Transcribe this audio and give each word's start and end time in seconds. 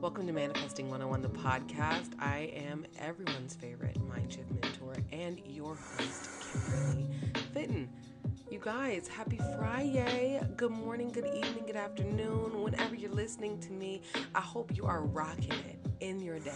Welcome 0.00 0.28
to 0.28 0.32
Manifesting 0.32 0.90
101, 0.90 1.22
the 1.22 1.28
podcast. 1.28 2.10
I 2.20 2.52
am 2.54 2.86
everyone's 3.00 3.56
favorite 3.56 4.00
mind 4.08 4.32
shift 4.32 4.48
mentor 4.52 4.94
and 5.10 5.40
your 5.44 5.74
host, 5.74 6.30
Kimberly 6.40 7.08
Fitton. 7.52 7.88
You 8.48 8.60
guys, 8.62 9.08
happy 9.08 9.40
Friday. 9.58 10.40
Good 10.56 10.70
morning, 10.70 11.08
good 11.08 11.26
evening, 11.26 11.64
good 11.66 11.74
afternoon. 11.74 12.62
Whenever 12.62 12.94
you're 12.94 13.10
listening 13.10 13.58
to 13.58 13.72
me, 13.72 14.02
I 14.36 14.40
hope 14.40 14.76
you 14.76 14.86
are 14.86 15.02
rocking 15.02 15.50
it 15.50 15.77
in 16.00 16.20
your 16.20 16.38
day. 16.38 16.50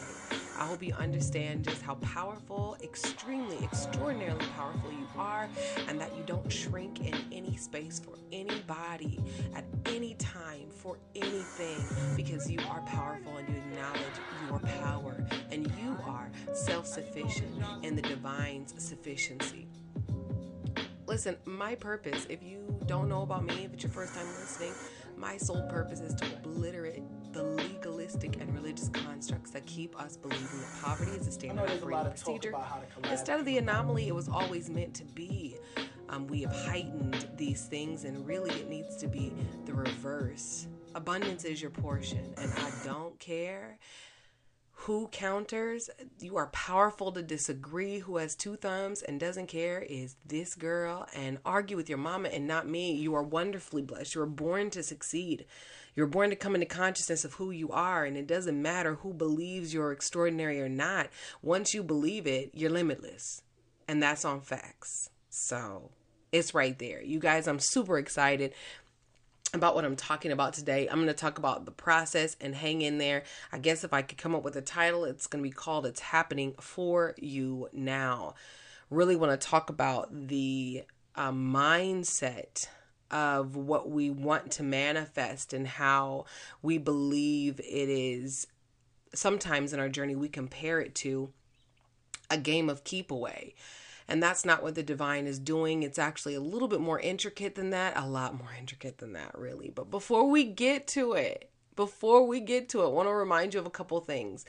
I 0.59 0.66
hope 0.66 0.82
you 0.82 0.95
understand 0.95 1.64
just 1.64 1.82
how 1.82 1.95
powerful, 1.96 2.77
extremely, 2.82 3.59
extraordinarily 3.64 4.45
powerful 4.56 4.92
you 4.92 5.06
are, 5.16 5.48
and 5.88 6.00
that 6.00 6.16
you 6.16 6.22
don't 6.27 6.50
shrink 6.52 7.00
in 7.00 7.14
any 7.32 7.56
space 7.56 7.98
for 7.98 8.14
anybody 8.30 9.18
at 9.55 9.64
any 9.86 10.14
time 10.14 10.68
for 10.70 10.98
anything 11.14 11.84
because 12.16 12.50
you 12.50 12.60
are 12.70 12.80
powerful 12.82 13.36
and 13.38 13.48
you 13.48 13.56
acknowledge 13.56 14.00
your 14.48 14.59
power 14.80 15.24
and 15.50 15.66
you 15.83 15.97
are 16.06 16.30
self 16.52 16.86
sufficient 16.86 17.50
in 17.83 17.97
the 17.97 18.02
divine's 18.02 18.74
sufficiency. 18.83 19.66
Listen, 21.06 21.36
my 21.45 21.74
purpose, 21.74 22.27
if 22.28 22.42
you 22.42 22.78
don't 22.86 23.09
know 23.09 23.22
about 23.22 23.45
me, 23.45 23.64
if 23.64 23.72
it's 23.72 23.83
your 23.83 23.92
first 23.92 24.14
time 24.14 24.27
listening, 24.41 24.72
my 25.16 25.36
sole 25.36 25.66
purpose 25.69 26.00
is 26.00 26.14
to 26.14 26.27
obliterate 26.36 27.02
the 27.32 27.42
legalistic 27.42 28.41
and 28.41 28.54
religious 28.54 28.88
constructs 28.91 29.50
that 29.50 29.64
keep 29.66 29.98
us 30.00 30.16
believing 30.16 30.60
that 30.60 30.82
poverty 30.82 31.12
is 31.12 31.27
a 31.27 31.32
standard 31.32 31.70
operating 31.70 32.10
procedure. 32.10 32.55
Instead 33.10 33.41
of 33.41 33.46
the 33.46 33.58
anomaly 33.58 34.08
it 34.08 34.14
was 34.14 34.28
always 34.28 34.68
meant 34.68 34.95
to 34.95 35.05
be. 35.05 35.56
Um, 36.08 36.27
we 36.27 36.42
have 36.42 36.52
heightened 36.52 37.27
these 37.36 37.64
things, 37.64 38.05
and 38.05 38.27
really 38.27 38.50
it 38.50 38.68
needs 38.68 38.96
to 38.98 39.06
be 39.06 39.32
the 39.64 39.72
reverse. 39.72 40.66
Abundance 40.95 41.45
is 41.45 41.62
your 41.62 41.70
portion, 41.70 42.34
and 42.36 42.52
I 42.52 42.70
don't 42.84 43.18
care 43.18 43.78
who 44.83 45.08
counters. 45.08 45.88
You 46.19 46.36
are 46.36 46.48
powerful 46.48 47.12
to 47.12 47.22
disagree. 47.22 48.00
Who 48.00 48.17
has 48.17 48.34
two 48.34 48.56
thumbs 48.56 49.00
and 49.00 49.20
doesn't 49.20 49.46
care 49.46 49.80
is 49.80 50.17
this 50.27 50.55
girl. 50.56 51.06
And 51.14 51.39
argue 51.44 51.77
with 51.77 51.89
your 51.89 51.98
mama 51.98 52.28
and 52.30 52.48
not 52.48 52.69
me. 52.69 52.92
You 52.92 53.14
are 53.14 53.22
wonderfully 53.22 53.83
blessed. 53.83 54.17
You 54.17 54.22
are 54.22 54.27
born 54.27 54.70
to 54.70 54.83
succeed. 54.83 55.46
You're 55.95 56.07
born 56.07 56.31
to 56.31 56.37
come 56.37 56.55
into 56.55 56.67
consciousness 56.67 57.25
of 57.25 57.35
who 57.35 57.51
you 57.51 57.71
are. 57.71 58.05
And 58.05 58.17
it 58.17 58.27
doesn't 58.27 58.61
matter 58.61 58.95
who 58.97 59.12
believes 59.12 59.75
you're 59.75 59.93
extraordinary 59.93 60.61
or 60.61 60.69
not. 60.69 61.09
Once 61.43 61.75
you 61.75 61.83
believe 61.83 62.27
it, 62.27 62.51
you're 62.55 62.71
limitless. 62.71 63.43
And 63.87 64.03
that's 64.03 64.25
on 64.25 64.41
facts. 64.41 65.11
So 65.29 65.91
it's 66.31 66.55
right 66.55 66.79
there. 66.79 67.03
You 67.03 67.19
guys, 67.19 67.47
I'm 67.47 67.59
super 67.59 67.98
excited 67.98 68.55
about 69.55 69.75
what 69.75 69.85
I'm 69.85 69.97
talking 69.97 70.33
about 70.33 70.55
today. 70.55 70.89
I'm 70.89 70.97
going 70.97 71.09
to 71.09 71.15
talk 71.15 71.39
about 71.39 71.67
the 71.67 71.73
process 71.73 72.37
and 72.41 72.55
hang 72.55 72.81
in 72.81 72.97
there. 72.97 73.25
I 73.53 73.59
guess 73.59 73.85
if 73.85 73.93
I 73.93 74.01
could 74.01 74.17
come 74.17 74.35
up 74.35 74.43
with 74.43 74.57
a 74.57 74.63
title, 74.63 75.05
it's 75.05 75.27
going 75.27 75.45
to 75.45 75.48
be 75.48 75.55
called 75.55 75.85
It's 75.85 76.01
Happening 76.01 76.55
for 76.59 77.15
You 77.19 77.69
Now. 77.73 78.35
Really 78.89 79.17
want 79.17 79.39
to 79.39 79.47
talk 79.47 79.69
about 79.69 80.29
the 80.29 80.85
uh, 81.15 81.33
mindset 81.33 82.67
of 83.12 83.55
what 83.56 83.91
we 83.91 84.10
want 84.10 84.50
to 84.52 84.62
manifest 84.62 85.52
and 85.52 85.66
how 85.66 86.24
we 86.62 86.78
believe 86.78 87.60
it 87.60 87.88
is. 87.88 88.46
Sometimes 89.14 89.72
in 89.72 89.80
our 89.80 89.88
journey, 89.88 90.16
we 90.16 90.28
compare 90.28 90.80
it 90.80 90.94
to 90.96 91.33
a 92.30 92.38
game 92.38 92.70
of 92.70 92.83
keep 92.83 93.10
away 93.10 93.55
and 94.08 94.22
that's 94.22 94.44
not 94.44 94.62
what 94.62 94.74
the 94.74 94.83
divine 94.83 95.27
is 95.27 95.38
doing. 95.38 95.83
It's 95.83 95.98
actually 95.98 96.34
a 96.34 96.40
little 96.40 96.68
bit 96.68 96.80
more 96.80 97.00
intricate 97.00 97.55
than 97.55 97.70
that, 97.70 97.96
a 97.96 98.06
lot 98.06 98.36
more 98.36 98.50
intricate 98.58 98.98
than 98.98 99.12
that, 99.14 99.38
really. 99.38 99.70
But 99.74 99.90
before 99.90 100.28
we 100.28 100.44
get 100.44 100.86
to 100.88 101.12
it, 101.12 101.50
before 101.77 102.27
we 102.27 102.40
get 102.40 102.68
to 102.70 102.83
it, 102.83 102.86
I 102.86 102.88
want 102.88 103.08
to 103.08 103.14
remind 103.14 103.55
you 103.55 103.60
of 103.60 103.66
a 103.66 103.70
couple 103.70 103.98
things. 104.00 104.44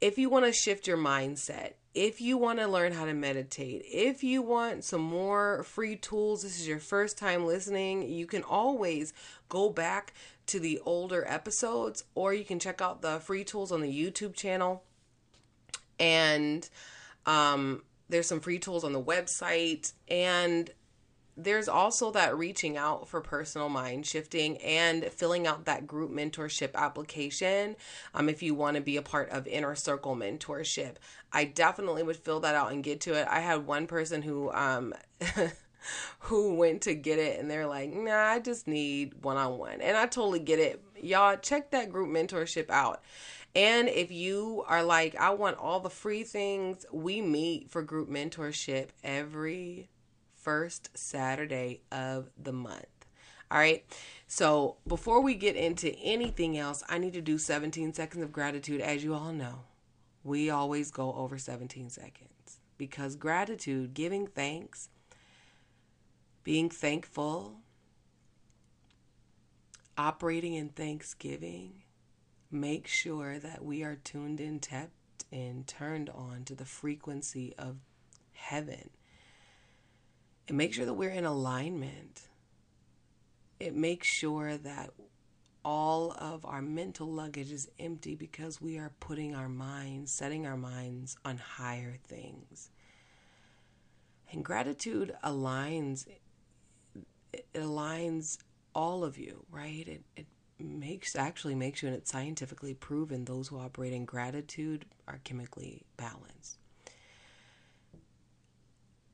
If 0.00 0.18
you 0.18 0.28
want 0.28 0.44
to 0.44 0.52
shift 0.52 0.86
your 0.86 0.98
mindset, 0.98 1.72
if 1.94 2.20
you 2.20 2.36
want 2.36 2.58
to 2.58 2.66
learn 2.66 2.92
how 2.92 3.06
to 3.06 3.14
meditate, 3.14 3.82
if 3.86 4.22
you 4.22 4.42
want 4.42 4.84
some 4.84 5.00
more 5.00 5.62
free 5.62 5.96
tools, 5.96 6.42
this 6.42 6.60
is 6.60 6.68
your 6.68 6.78
first 6.78 7.16
time 7.16 7.46
listening, 7.46 8.08
you 8.10 8.26
can 8.26 8.42
always 8.42 9.14
go 9.48 9.70
back 9.70 10.12
to 10.46 10.60
the 10.60 10.78
older 10.84 11.24
episodes 11.26 12.04
or 12.14 12.34
you 12.34 12.44
can 12.44 12.58
check 12.58 12.82
out 12.82 13.00
the 13.00 13.18
free 13.20 13.44
tools 13.44 13.72
on 13.72 13.80
the 13.80 13.88
YouTube 13.88 14.34
channel. 14.34 14.82
And 15.98 16.68
um, 17.24 17.82
there's 18.10 18.26
some 18.26 18.40
free 18.40 18.58
tools 18.58 18.84
on 18.84 18.92
the 18.92 19.02
website 19.02 19.94
and 20.08 20.70
there's 21.36 21.68
also 21.68 22.10
that 22.12 22.36
reaching 22.36 22.76
out 22.76 23.08
for 23.08 23.20
personal 23.20 23.68
mind 23.68 24.06
shifting 24.06 24.56
and 24.58 25.04
filling 25.04 25.46
out 25.46 25.66
that 25.66 25.86
group 25.86 26.10
mentorship 26.10 26.74
application 26.74 27.76
um, 28.14 28.28
if 28.28 28.42
you 28.42 28.54
want 28.54 28.76
to 28.76 28.80
be 28.80 28.96
a 28.96 29.02
part 29.02 29.28
of 29.30 29.46
inner 29.46 29.74
circle 29.74 30.16
mentorship. 30.16 30.96
I 31.32 31.44
definitely 31.44 32.02
would 32.02 32.16
fill 32.16 32.40
that 32.40 32.54
out 32.54 32.72
and 32.72 32.82
get 32.82 33.02
to 33.02 33.14
it. 33.14 33.28
I 33.30 33.40
had 33.40 33.66
one 33.66 33.86
person 33.86 34.22
who 34.22 34.50
um, 34.52 34.94
who 36.20 36.54
went 36.54 36.82
to 36.82 36.94
get 36.94 37.18
it 37.18 37.38
and 37.38 37.48
they're 37.48 37.66
like 37.66 37.92
nah 37.92 38.32
i 38.32 38.40
just 38.40 38.66
need 38.66 39.12
one-on-one. 39.22 39.80
And 39.80 39.96
i 39.96 40.06
totally 40.06 40.40
get 40.40 40.58
it. 40.58 40.82
Y'all 41.00 41.36
check 41.36 41.70
that 41.70 41.92
group 41.92 42.08
mentorship 42.08 42.70
out. 42.70 43.02
And 43.54 43.88
if 43.88 44.10
you 44.10 44.64
are 44.68 44.82
like, 44.82 45.16
I 45.16 45.30
want 45.30 45.56
all 45.56 45.80
the 45.80 45.88
free 45.88 46.24
things, 46.24 46.84
we 46.92 47.22
meet 47.22 47.70
for 47.70 47.80
group 47.82 48.10
mentorship 48.10 48.88
every 49.02 49.88
first 50.46 50.96
Saturday 50.96 51.80
of 51.90 52.30
the 52.40 52.52
month. 52.52 52.86
All 53.50 53.58
right. 53.58 53.84
So 54.28 54.76
before 54.86 55.20
we 55.20 55.34
get 55.34 55.56
into 55.56 55.90
anything 55.96 56.56
else, 56.56 56.84
I 56.88 56.98
need 56.98 57.14
to 57.14 57.20
do 57.20 57.36
17 57.36 57.94
seconds 57.94 58.22
of 58.22 58.30
gratitude. 58.30 58.80
As 58.80 59.02
you 59.02 59.12
all 59.12 59.32
know, 59.32 59.64
we 60.22 60.48
always 60.48 60.92
go 60.92 61.12
over 61.14 61.36
17 61.36 61.90
seconds 61.90 62.60
because 62.78 63.16
gratitude, 63.16 63.92
giving 63.92 64.28
thanks, 64.28 64.88
being 66.44 66.70
thankful, 66.70 67.56
operating 69.98 70.54
in 70.54 70.68
thanksgiving 70.68 71.82
make 72.52 72.86
sure 72.86 73.40
that 73.40 73.64
we 73.64 73.82
are 73.82 73.96
tuned 73.96 74.40
in, 74.40 74.60
tapped 74.60 75.24
in, 75.32 75.64
turned 75.66 76.08
on 76.10 76.44
to 76.44 76.54
the 76.54 76.64
frequency 76.64 77.52
of 77.58 77.78
heaven. 78.32 78.90
And 80.48 80.56
makes 80.56 80.76
sure 80.76 80.86
that 80.86 80.94
we're 80.94 81.10
in 81.10 81.24
alignment. 81.24 82.28
It 83.58 83.74
makes 83.74 84.06
sure 84.06 84.56
that 84.56 84.90
all 85.64 86.12
of 86.12 86.44
our 86.44 86.62
mental 86.62 87.08
luggage 87.10 87.50
is 87.50 87.68
empty 87.80 88.14
because 88.14 88.60
we 88.60 88.78
are 88.78 88.92
putting 89.00 89.34
our 89.34 89.48
minds, 89.48 90.12
setting 90.12 90.46
our 90.46 90.56
minds 90.56 91.16
on 91.24 91.38
higher 91.38 91.96
things. 92.06 92.70
And 94.30 94.44
gratitude 94.44 95.14
aligns 95.24 96.06
it 97.32 97.46
aligns 97.54 98.38
all 98.74 99.04
of 99.04 99.18
you, 99.18 99.44
right? 99.50 99.86
It 99.88 100.04
it 100.16 100.26
makes 100.58 101.16
actually 101.16 101.54
makes 101.54 101.82
you 101.82 101.88
and 101.88 101.96
it's 101.96 102.10
scientifically 102.10 102.74
proven 102.74 103.24
those 103.24 103.48
who 103.48 103.58
operate 103.58 103.92
in 103.92 104.04
gratitude 104.04 104.86
are 105.08 105.20
chemically 105.24 105.84
balanced 105.96 106.58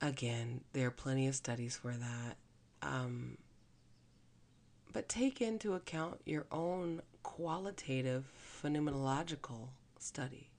again 0.03 0.61
there 0.75 0.89
are 0.89 0.91
plenty 0.91 1.27
of 1.27 1.35
studies 1.35 1.77
for 1.77 1.93
that 1.93 2.37
um, 2.83 3.39
but 4.93 5.09
take 5.09 5.41
into 5.41 5.75
account 5.75 6.21
your 6.27 6.47
own 6.53 7.01
qualitative 7.23 8.31
phenomenological 8.63 9.69
study. 9.99 10.51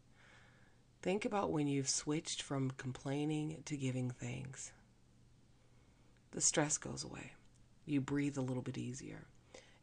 Think 1.02 1.26
about 1.26 1.52
when 1.52 1.68
you've 1.68 1.90
switched 1.90 2.42
from 2.42 2.72
complaining 2.72 3.62
to 3.66 3.78
giving 3.78 4.10
thanks. 4.10 4.72
The 6.32 6.42
stress 6.42 6.78
goes 6.78 7.04
away. 7.04 7.34
You 7.86 8.02
breathe 8.02 8.38
a 8.38 8.42
little 8.42 8.64
bit 8.64 8.78
easier. 8.78 9.28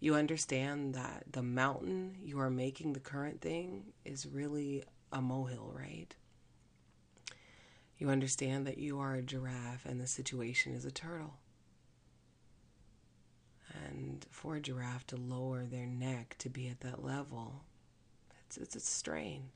You 0.00 0.14
understand 0.14 0.94
that 0.94 1.24
the 1.30 1.42
mountain 1.42 2.16
you 2.22 2.40
are 2.40 2.50
making 2.50 2.94
the 2.94 3.00
current 3.00 3.42
thing 3.42 3.92
is 4.04 4.26
really 4.26 4.82
a 5.12 5.20
molehill, 5.20 5.72
right? 5.76 6.14
You 8.00 8.08
understand 8.08 8.66
that 8.66 8.78
you 8.78 8.98
are 8.98 9.14
a 9.14 9.22
giraffe 9.22 9.84
and 9.84 10.00
the 10.00 10.06
situation 10.06 10.74
is 10.74 10.86
a 10.86 10.90
turtle. 10.90 11.34
And 13.74 14.24
for 14.30 14.56
a 14.56 14.60
giraffe 14.60 15.06
to 15.08 15.16
lower 15.16 15.64
their 15.64 15.86
neck 15.86 16.34
to 16.38 16.48
be 16.48 16.68
at 16.68 16.80
that 16.80 17.04
level, 17.04 17.62
it's, 18.46 18.56
it's 18.56 18.74
a 18.74 18.80
strain. 18.80 19.50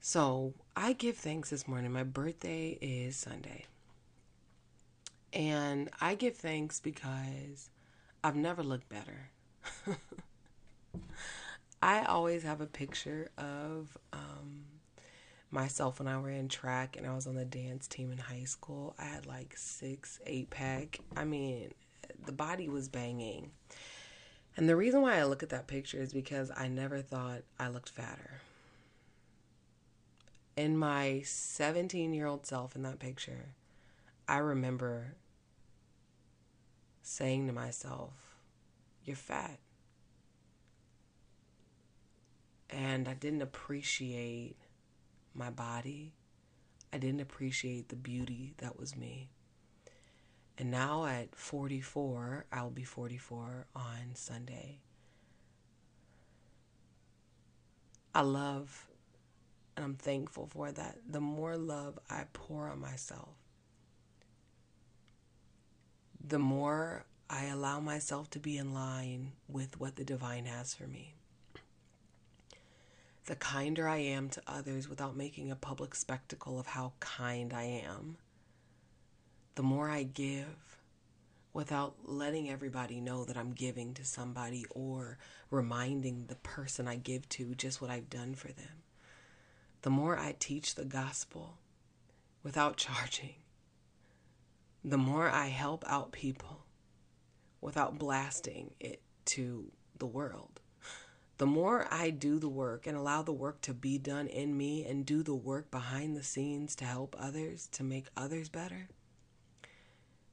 So 0.00 0.54
I 0.76 0.92
give 0.92 1.16
thanks 1.16 1.50
this 1.50 1.66
morning. 1.66 1.90
My 1.90 2.04
birthday 2.04 2.78
is 2.80 3.16
Sunday. 3.16 3.64
And 5.32 5.90
I 6.00 6.14
give 6.14 6.36
thanks 6.36 6.78
because 6.78 7.70
I've 8.22 8.36
never 8.36 8.62
looked 8.62 8.88
better. 8.88 9.30
I 11.82 12.04
always 12.04 12.44
have 12.44 12.60
a 12.60 12.66
picture 12.66 13.30
of 13.36 13.98
um, 14.12 14.64
myself 15.50 15.98
when 15.98 16.08
I 16.08 16.18
ran 16.18 16.48
track 16.48 16.96
and 16.96 17.06
I 17.06 17.14
was 17.14 17.26
on 17.26 17.34
the 17.34 17.44
dance 17.44 17.86
team 17.86 18.12
in 18.12 18.18
high 18.18 18.44
school. 18.44 18.94
I 18.98 19.04
had 19.04 19.26
like 19.26 19.56
six, 19.56 20.20
eight 20.26 20.50
pack. 20.50 21.00
I 21.16 21.24
mean, 21.24 21.72
the 22.24 22.32
body 22.32 22.68
was 22.68 22.88
banging. 22.88 23.50
And 24.56 24.68
the 24.68 24.76
reason 24.76 25.02
why 25.02 25.18
I 25.18 25.24
look 25.24 25.42
at 25.42 25.50
that 25.50 25.66
picture 25.66 26.02
is 26.02 26.12
because 26.12 26.50
I 26.56 26.68
never 26.68 27.00
thought 27.00 27.42
I 27.58 27.68
looked 27.68 27.90
fatter. 27.90 28.40
In 30.56 30.76
my 30.76 31.22
17 31.24 32.12
year 32.12 32.26
old 32.26 32.44
self 32.44 32.74
in 32.74 32.82
that 32.82 32.98
picture, 32.98 33.54
I 34.26 34.38
remember 34.38 35.14
saying 37.02 37.46
to 37.46 37.52
myself, 37.52 38.36
You're 39.04 39.16
fat. 39.16 39.58
And 42.68 43.08
I 43.08 43.14
didn't 43.14 43.40
appreciate 43.40 44.56
my 45.38 45.50
body. 45.50 46.12
I 46.92 46.98
didn't 46.98 47.20
appreciate 47.20 47.88
the 47.88 47.96
beauty 47.96 48.54
that 48.58 48.78
was 48.78 48.96
me. 48.96 49.30
And 50.56 50.70
now 50.70 51.06
at 51.06 51.36
44, 51.36 52.46
I'll 52.52 52.70
be 52.70 52.84
44 52.84 53.66
on 53.76 54.14
Sunday. 54.14 54.80
I 58.14 58.22
love 58.22 58.88
and 59.78 59.84
I'm 59.84 59.94
thankful 59.94 60.48
for 60.48 60.72
that. 60.72 60.98
The 61.08 61.20
more 61.20 61.56
love 61.56 62.00
I 62.10 62.24
pour 62.32 62.68
on 62.68 62.80
myself, 62.80 63.36
the 66.20 66.40
more 66.40 67.04
I 67.30 67.44
allow 67.44 67.78
myself 67.78 68.28
to 68.30 68.40
be 68.40 68.56
in 68.56 68.74
line 68.74 69.34
with 69.46 69.78
what 69.78 69.94
the 69.94 70.02
divine 70.02 70.46
has 70.46 70.74
for 70.74 70.88
me. 70.88 71.14
The 73.28 73.36
kinder 73.36 73.86
I 73.86 73.98
am 73.98 74.30
to 74.30 74.42
others 74.46 74.88
without 74.88 75.14
making 75.14 75.50
a 75.50 75.54
public 75.54 75.94
spectacle 75.94 76.58
of 76.58 76.68
how 76.68 76.94
kind 76.98 77.52
I 77.52 77.64
am, 77.64 78.16
the 79.54 79.62
more 79.62 79.90
I 79.90 80.04
give 80.04 80.80
without 81.52 81.96
letting 82.04 82.48
everybody 82.48 83.02
know 83.02 83.26
that 83.26 83.36
I'm 83.36 83.52
giving 83.52 83.92
to 83.92 84.04
somebody 84.06 84.64
or 84.70 85.18
reminding 85.50 86.24
the 86.24 86.36
person 86.36 86.88
I 86.88 86.96
give 86.96 87.28
to 87.28 87.54
just 87.54 87.82
what 87.82 87.90
I've 87.90 88.08
done 88.08 88.34
for 88.34 88.48
them. 88.48 88.82
The 89.82 89.90
more 89.90 90.18
I 90.18 90.34
teach 90.38 90.74
the 90.74 90.86
gospel 90.86 91.58
without 92.42 92.76
charging, 92.78 93.34
the 94.82 94.96
more 94.96 95.28
I 95.28 95.48
help 95.48 95.84
out 95.86 96.12
people 96.12 96.64
without 97.60 97.98
blasting 97.98 98.70
it 98.80 99.02
to 99.26 99.70
the 99.98 100.06
world, 100.06 100.62
the 101.38 101.46
more 101.46 101.86
I 101.90 102.10
do 102.10 102.40
the 102.40 102.48
work 102.48 102.86
and 102.86 102.96
allow 102.96 103.22
the 103.22 103.32
work 103.32 103.60
to 103.62 103.72
be 103.72 103.96
done 103.96 104.26
in 104.26 104.56
me 104.56 104.84
and 104.84 105.06
do 105.06 105.22
the 105.22 105.34
work 105.34 105.70
behind 105.70 106.16
the 106.16 106.22
scenes 106.22 106.74
to 106.76 106.84
help 106.84 107.14
others, 107.18 107.68
to 107.72 107.84
make 107.84 108.08
others 108.16 108.48
better, 108.48 108.88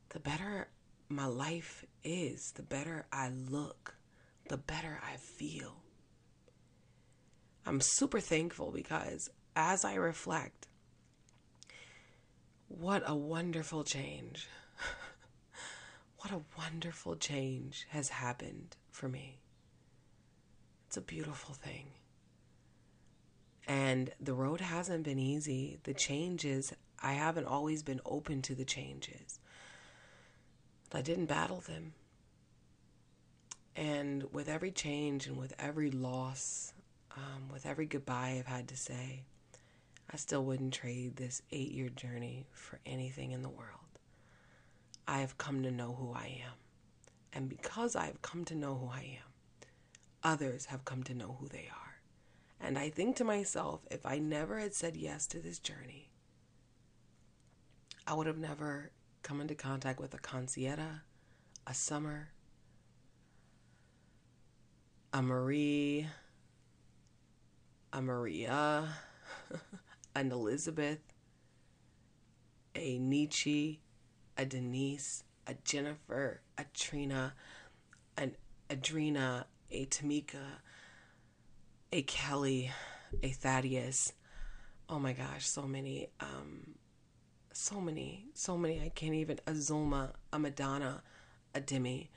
the 0.10 0.20
better 0.20 0.68
my 1.08 1.28
life 1.28 1.86
is, 2.04 2.52
the 2.54 2.64
better 2.64 3.06
I 3.12 3.30
look, 3.30 3.96
the 4.50 4.58
better 4.58 5.00
I 5.04 5.18
feel. 5.18 5.84
I'm 7.68 7.82
super 7.82 8.20
thankful 8.20 8.72
because 8.72 9.30
as 9.56 9.86
I 9.86 9.96
reflect, 9.96 10.68
what 12.68 13.04
a 13.06 13.16
wonderful 13.16 13.84
change. 13.84 14.48
what 16.20 16.32
a 16.32 16.42
wonderful 16.58 17.16
change 17.16 17.86
has 17.90 18.10
happened 18.10 18.76
for 18.90 19.08
me. 19.08 19.38
It's 20.96 21.02
a 21.02 21.14
beautiful 21.14 21.54
thing. 21.54 21.88
And 23.68 24.14
the 24.18 24.34
road 24.34 24.62
hasn't 24.62 25.04
been 25.04 25.20
easy. 25.20 25.78
The 25.84 25.94
changes, 25.94 26.72
I 27.04 27.12
haven't 27.12 27.48
always 27.48 27.84
been 27.84 28.00
open 28.06 28.42
to 28.44 28.56
the 28.56 28.64
changes. 28.64 29.42
I 30.94 31.02
didn't 31.02 31.26
battle 31.26 31.60
them. 31.60 31.96
And 33.76 34.24
with 34.32 34.48
every 34.48 34.72
change 34.72 35.28
and 35.28 35.36
with 35.36 35.54
every 35.60 35.92
loss, 35.92 36.74
um, 37.18 37.50
with 37.52 37.66
every 37.66 37.88
goodbye 37.88 38.38
I've 38.40 38.46
had 38.46 38.70
to 38.70 38.78
say, 38.78 39.24
I 40.10 40.16
still 40.16 40.46
wouldn't 40.46 40.74
trade 40.74 41.18
this 41.18 41.42
eight 41.52 41.72
year 41.74 41.90
journey 41.90 42.46
for 42.54 42.80
anything 42.86 43.34
in 43.34 43.42
the 43.42 43.50
world. 43.50 44.00
I 45.10 45.20
have 45.20 45.38
come 45.38 45.62
to 45.64 45.72
know 45.72 45.94
who 46.00 46.14
I 46.14 46.40
am. 46.46 46.54
And 47.34 47.50
because 47.50 47.98
I 47.98 48.06
have 48.06 48.22
come 48.22 48.46
to 48.46 48.56
know 48.56 48.76
who 48.76 48.88
I 48.88 49.18
am, 49.22 49.35
others 50.26 50.66
have 50.66 50.84
come 50.84 51.04
to 51.04 51.14
know 51.14 51.38
who 51.40 51.48
they 51.48 51.70
are. 51.72 52.02
And 52.60 52.78
I 52.80 52.90
think 52.90 53.16
to 53.18 53.24
myself, 53.24 53.82
if 53.92 54.06
I 54.06 54.18
never 54.18 54.60
had 54.60 54.74
said 54.74 54.98
yes 54.98 55.28
to 55.28 55.40
this 55.40 55.60
journey, 55.60 56.10
I 58.08 58.16
would 58.16 58.28
have 58.28 58.40
never 58.40 58.92
come 59.22 59.40
into 59.40 59.56
contact 59.56 60.00
with 60.00 60.14
a 60.16 60.18
Consieta, 60.18 61.02
a 61.68 61.74
Summer, 61.74 62.30
a 65.14 65.22
Marie, 65.22 66.08
a 67.94 68.02
Maria, 68.02 68.90
an 70.16 70.32
Elizabeth, 70.32 71.00
a 72.74 72.98
Nietzsche, 72.98 73.80
a 74.38 74.46
Denise, 74.46 75.24
a 75.46 75.54
Jennifer, 75.64 76.42
a 76.58 76.66
Trina, 76.74 77.34
an 78.18 78.36
Adrena, 78.70 79.46
a 79.72 79.86
Tamika, 79.86 80.62
a 81.92 82.02
Kelly, 82.04 82.72
a 83.24 83.30
Thaddeus. 83.30 84.14
Oh 84.88 85.00
my 85.00 85.14
gosh, 85.14 85.48
so 85.48 85.64
many. 85.64 86.10
Um, 86.20 86.76
so 87.54 87.80
many, 87.80 88.26
so 88.34 88.58
many. 88.58 88.82
I 88.82 88.90
can't 88.90 89.16
even. 89.16 89.40
A 89.48 89.52
Zulma, 89.52 90.12
a 90.32 90.40
Madonna, 90.40 91.02
a 91.54 91.62
Demi, 91.62 92.12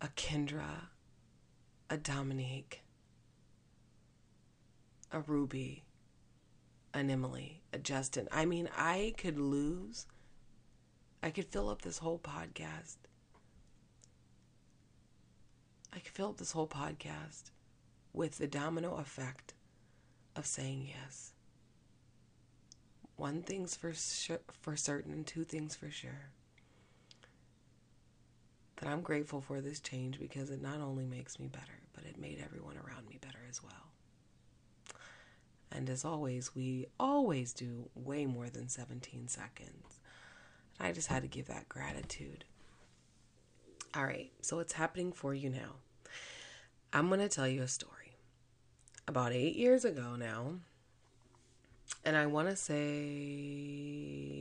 a 0.00 0.08
Kendra, 0.08 0.88
a 1.88 1.96
Dominique, 1.96 2.82
a 5.12 5.20
Ruby, 5.20 5.84
an 6.92 7.10
Emily, 7.10 7.62
a 7.72 7.78
Justin. 7.78 8.28
I 8.32 8.44
mean, 8.44 8.68
I 8.76 9.14
could 9.16 9.38
lose. 9.38 10.06
I 11.22 11.30
could 11.30 11.46
fill 11.46 11.68
up 11.68 11.82
this 11.82 11.98
whole 11.98 12.18
podcast. 12.18 12.96
I 15.92 15.98
could 15.98 16.12
fill 16.12 16.30
up 16.30 16.36
this 16.38 16.52
whole 16.52 16.66
podcast 16.66 17.50
with 18.12 18.38
the 18.38 18.46
domino 18.46 18.96
effect 18.96 19.54
of 20.36 20.46
saying 20.46 20.88
yes. 20.88 21.32
One 23.16 23.42
thing's 23.42 23.74
for 23.74 23.92
sure, 23.92 24.40
for 24.60 24.76
certain, 24.76 25.12
and 25.12 25.26
two 25.26 25.44
things 25.44 25.74
for 25.74 25.90
sure. 25.90 26.30
That 28.76 28.88
I'm 28.88 29.00
grateful 29.00 29.40
for 29.40 29.60
this 29.60 29.80
change 29.80 30.20
because 30.20 30.50
it 30.50 30.62
not 30.62 30.80
only 30.80 31.04
makes 31.04 31.40
me 31.40 31.48
better, 31.48 31.80
but 31.92 32.04
it 32.04 32.18
made 32.20 32.40
everyone 32.44 32.76
around 32.76 33.08
me 33.08 33.18
better 33.20 33.40
as 33.48 33.60
well. 33.62 33.92
And 35.72 35.90
as 35.90 36.04
always, 36.04 36.54
we 36.54 36.86
always 36.98 37.52
do 37.52 37.90
way 37.94 38.24
more 38.24 38.48
than 38.48 38.68
17 38.68 39.28
seconds. 39.28 40.00
I 40.80 40.92
just 40.92 41.08
had 41.08 41.22
to 41.22 41.28
give 41.28 41.46
that 41.46 41.68
gratitude. 41.68 42.44
All 43.94 44.04
right, 44.04 44.30
so 44.42 44.58
it's 44.58 44.72
happening 44.72 45.12
for 45.12 45.34
you 45.34 45.50
now. 45.50 45.76
I'm 46.92 47.08
going 47.08 47.20
to 47.20 47.28
tell 47.28 47.48
you 47.48 47.62
a 47.62 47.68
story. 47.68 47.94
About 49.06 49.32
eight 49.32 49.56
years 49.56 49.84
ago 49.84 50.16
now, 50.16 50.54
and 52.04 52.16
I 52.16 52.26
want 52.26 52.50
to 52.50 52.56
say 52.56 52.98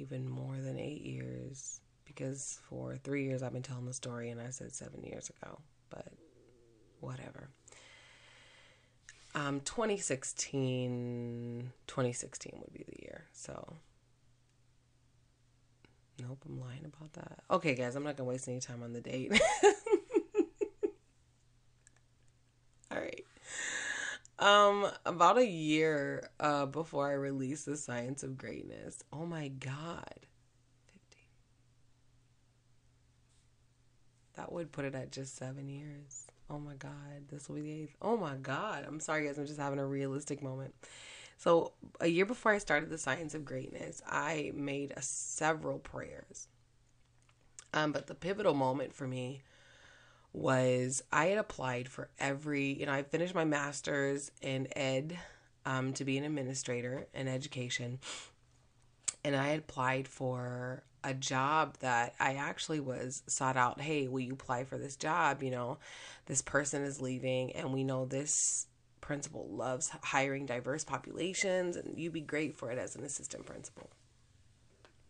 even 0.01 0.29
more 0.29 0.57
than 0.57 0.77
eight 0.77 1.01
years, 1.01 1.79
because 2.05 2.59
for 2.69 2.97
three 2.97 3.23
years 3.23 3.41
I've 3.41 3.53
been 3.53 3.63
telling 3.63 3.85
the 3.85 3.93
story 3.93 4.29
and 4.29 4.41
I 4.41 4.49
said 4.49 4.73
seven 4.73 5.03
years 5.03 5.29
ago, 5.29 5.59
but 5.89 6.07
whatever 6.99 7.49
um, 9.35 9.59
2016 9.61 11.71
2016 11.85 12.53
would 12.59 12.73
be 12.73 12.83
the 12.87 13.03
year 13.03 13.25
so 13.33 13.75
nope 16.21 16.43
i'm 16.47 16.59
lying 16.59 16.85
about 16.85 17.13
that 17.13 17.39
okay 17.49 17.75
guys 17.75 17.95
i'm 17.95 18.03
not 18.03 18.17
gonna 18.17 18.29
waste 18.29 18.47
any 18.47 18.59
time 18.59 18.83
on 18.83 18.93
the 18.93 19.01
date 19.01 19.31
all 22.91 22.99
right 22.99 23.25
um 24.39 24.87
about 25.05 25.37
a 25.37 25.45
year 25.45 26.29
uh 26.39 26.65
before 26.65 27.09
i 27.09 27.13
released 27.13 27.65
the 27.65 27.77
science 27.77 28.23
of 28.23 28.37
greatness 28.37 29.03
oh 29.11 29.25
my 29.25 29.47
god 29.47 30.19
50 30.93 31.17
that 34.35 34.51
would 34.51 34.71
put 34.71 34.85
it 34.85 34.95
at 34.95 35.11
just 35.11 35.35
seven 35.35 35.67
years 35.67 36.27
Oh 36.49 36.59
my 36.59 36.75
God, 36.75 37.27
this 37.29 37.49
will 37.49 37.57
be 37.57 37.61
the 37.61 37.71
eighth. 37.83 37.95
Oh 38.01 38.15
my 38.15 38.35
God. 38.35 38.85
I'm 38.87 39.01
sorry, 39.01 39.25
guys. 39.25 39.37
I'm 39.37 39.45
just 39.45 39.59
having 39.59 39.79
a 39.79 39.85
realistic 39.85 40.41
moment. 40.41 40.73
So, 41.37 41.73
a 41.99 42.07
year 42.07 42.25
before 42.25 42.51
I 42.51 42.57
started 42.57 42.89
the 42.89 42.97
Science 42.97 43.35
of 43.35 43.45
Greatness, 43.45 44.01
I 44.07 44.51
made 44.55 44.91
a, 44.97 45.01
several 45.03 45.77
prayers. 45.77 46.47
Um, 47.73 47.91
but 47.91 48.07
the 48.07 48.15
pivotal 48.15 48.55
moment 48.55 48.95
for 48.95 49.07
me 49.07 49.43
was 50.33 51.03
I 51.11 51.27
had 51.27 51.37
applied 51.37 51.89
for 51.89 52.09
every, 52.19 52.73
you 52.73 52.87
know, 52.87 52.91
I 52.91 53.03
finished 53.03 53.35
my 53.35 53.45
master's 53.45 54.31
in 54.41 54.67
ed 54.75 55.17
um, 55.65 55.93
to 55.93 56.05
be 56.05 56.17
an 56.17 56.23
administrator 56.23 57.07
in 57.13 57.27
education. 57.27 57.99
And 59.23 59.35
I 59.35 59.49
had 59.49 59.59
applied 59.59 60.07
for 60.07 60.83
a 61.03 61.13
job 61.13 61.77
that 61.79 62.15
I 62.19 62.33
actually 62.33 62.79
was 62.79 63.21
sought 63.27 63.57
out. 63.57 63.79
Hey, 63.81 64.07
will 64.07 64.21
you 64.21 64.33
apply 64.33 64.63
for 64.63 64.77
this 64.77 64.95
job? 64.95 65.43
You 65.43 65.51
know, 65.51 65.77
this 66.25 66.41
person 66.41 66.83
is 66.83 67.01
leaving, 67.01 67.51
and 67.51 67.73
we 67.73 67.83
know 67.83 68.05
this 68.05 68.67
principal 69.07 69.47
loves 69.49 69.89
hiring 70.03 70.45
diverse 70.45 70.83
populations, 70.83 71.77
and 71.77 71.97
you'd 71.97 72.11
be 72.11 72.19
great 72.19 72.57
for 72.57 72.69
it 72.71 72.77
as 72.77 72.93
an 72.97 73.05
assistant 73.05 73.45
principal. 73.45 73.89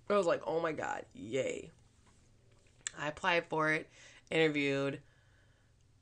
I 0.07 0.15
was 0.15 0.27
like, 0.27 0.43
oh 0.45 0.61
my 0.61 0.71
God, 0.71 1.03
yay. 1.15 1.71
I 2.97 3.07
applied 3.07 3.45
for 3.49 3.71
it, 3.71 3.89
interviewed, 4.29 4.99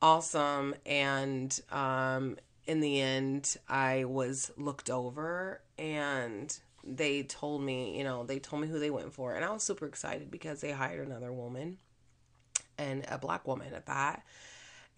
awesome. 0.01 0.75
And 0.85 1.57
um, 1.71 2.35
in 2.67 2.81
the 2.81 2.99
end, 2.99 3.55
I 3.69 4.03
was 4.03 4.51
looked 4.57 4.89
over 4.89 5.61
and 5.77 6.55
they 6.83 7.23
told 7.23 7.63
me, 7.63 7.97
you 7.97 8.03
know, 8.03 8.25
they 8.25 8.39
told 8.39 8.61
me 8.61 8.67
who 8.67 8.77
they 8.77 8.91
went 8.91 9.13
for. 9.13 9.35
And 9.35 9.45
I 9.45 9.51
was 9.51 9.63
super 9.63 9.85
excited 9.85 10.29
because 10.29 10.59
they 10.59 10.71
hired 10.71 11.07
another 11.07 11.31
woman 11.31 11.77
and 12.77 13.05
a 13.07 13.17
black 13.17 13.47
woman 13.47 13.73
at 13.73 13.85
that. 13.85 14.25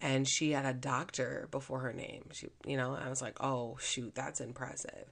And 0.00 0.28
she 0.28 0.52
had 0.52 0.64
a 0.64 0.72
doctor 0.72 1.48
before 1.50 1.80
her 1.80 1.92
name. 1.92 2.26
She, 2.32 2.48
you 2.64 2.76
know, 2.76 2.94
I 2.94 3.08
was 3.08 3.20
like, 3.20 3.42
oh, 3.42 3.76
shoot, 3.80 4.14
that's 4.14 4.40
impressive. 4.40 5.10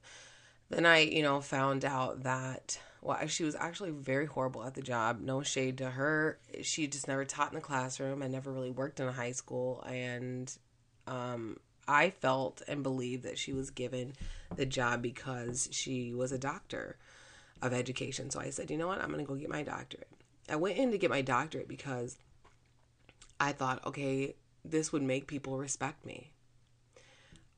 Then 0.71 0.87
I, 0.87 1.01
you 1.01 1.23
know, 1.23 1.41
found 1.41 1.85
out 1.85 2.23
that, 2.23 2.79
well, 3.03 3.27
she 3.27 3.45
was 3.45 3.55
actually 3.57 3.91
very 3.91 4.27
horrible 4.27 4.65
at 4.65 4.75
the 4.75 4.83
job. 4.83 5.21
No 5.21 5.43
shade 5.43 5.79
to 5.79 5.91
her. 5.91 6.39
She 6.63 6.87
just 6.87 7.09
never 7.09 7.25
taught 7.25 7.51
in 7.51 7.57
the 7.57 7.61
classroom 7.61 8.23
and 8.23 8.33
never 8.33 8.53
really 8.53 8.71
worked 8.71 9.01
in 9.01 9.09
a 9.09 9.13
high 9.13 9.33
school. 9.33 9.83
And 9.83 10.53
um, 11.07 11.59
I 11.89 12.11
felt 12.11 12.63
and 12.67 12.83
believed 12.83 13.25
that 13.25 13.39
she 13.39 13.53
was 13.53 13.71
given 13.71 14.15
the 14.55 14.67
job 14.67 15.03
because 15.03 15.69
she 15.73 16.15
was 16.15 16.33
a 16.33 16.39
doctor 16.39 16.97
of 17.63 17.73
education. 17.73 18.31
So 18.31 18.41
I 18.41 18.51
said, 18.51 18.71
you 18.71 18.77
know 18.77 18.89
what? 18.89 19.01
I'm 19.01 19.13
going 19.13 19.25
to 19.25 19.29
go 19.29 19.35
get 19.35 19.49
my 19.49 19.63
doctorate. 19.63 20.09
I 20.49 20.57
went 20.57 20.79
in 20.79 20.91
to 20.93 20.99
get 20.99 21.11
my 21.11 21.23
doctorate 21.23 21.69
because 21.69 22.19
I 23.39 23.53
thought, 23.53 23.85
okay, 23.87 24.35
this 24.71 24.93
would 24.93 25.03
make 25.03 25.27
people 25.27 25.59
respect 25.59 26.05
me. 26.05 26.33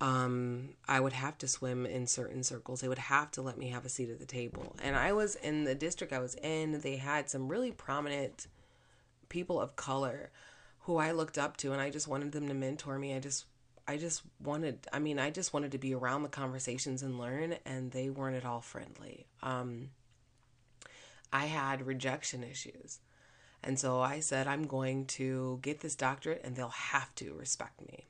Um, 0.01 0.71
I 0.87 1.01
would 1.01 1.13
have 1.13 1.39
to 1.39 1.49
swim 1.49 1.85
in 1.85 2.07
certain 2.07 2.45
circles. 2.45 2.81
They 2.81 2.89
would 2.89 2.99
have 2.99 3.33
to 3.33 3.43
let 3.43 3.59
me 3.59 3.71
have 3.71 3.85
a 3.85 3.89
seat 3.89 4.11
at 4.11 4.21
the 4.21 4.27
table. 4.27 4.77
And 4.83 4.95
I 4.95 5.13
was 5.13 5.35
in 5.35 5.65
the 5.65 5.75
district 5.75 6.13
I 6.13 6.21
was 6.21 6.37
in, 6.37 6.81
they 6.81 6.97
had 6.97 7.29
some 7.29 7.49
really 7.49 7.73
prominent 7.73 8.47
people 9.29 9.61
of 9.61 9.75
color 9.75 10.31
who 10.81 10.97
I 10.97 11.11
looked 11.11 11.37
up 11.37 11.57
to 11.59 11.73
and 11.73 11.81
I 11.81 11.91
just 11.91 12.07
wanted 12.07 12.33
them 12.33 12.47
to 12.49 12.55
mentor 12.55 12.99
me. 12.99 13.15
I 13.15 13.19
just 13.19 13.47
I 13.89 13.97
just 13.97 14.21
wanted, 14.39 14.87
I 14.93 14.99
mean, 14.99 15.19
I 15.19 15.31
just 15.31 15.55
wanted 15.55 15.73
to 15.73 15.79
be 15.79 15.95
around 15.95 16.23
the 16.23 16.29
conversations 16.29 17.03
and 17.03 17.19
learn, 17.19 17.55
and 17.65 17.91
they 17.91 18.11
weren't 18.11 18.37
at 18.37 18.45
all 18.45 18.61
friendly. 18.61 19.27
Um, 19.43 19.89
I 21.33 21.47
had 21.47 21.87
rejection 21.87 22.45
issues. 22.45 23.01
And 23.63 23.79
so 23.79 24.01
I 24.01 24.21
said, 24.21 24.47
I'm 24.47 24.67
going 24.67 25.07
to 25.07 25.59
get 25.63 25.81
this 25.81 25.95
doctorate, 25.95 26.43
and 26.45 26.55
they'll 26.55 26.69
have 26.69 27.15
to 27.17 27.35
respect 27.35 27.81
me. 27.81 28.07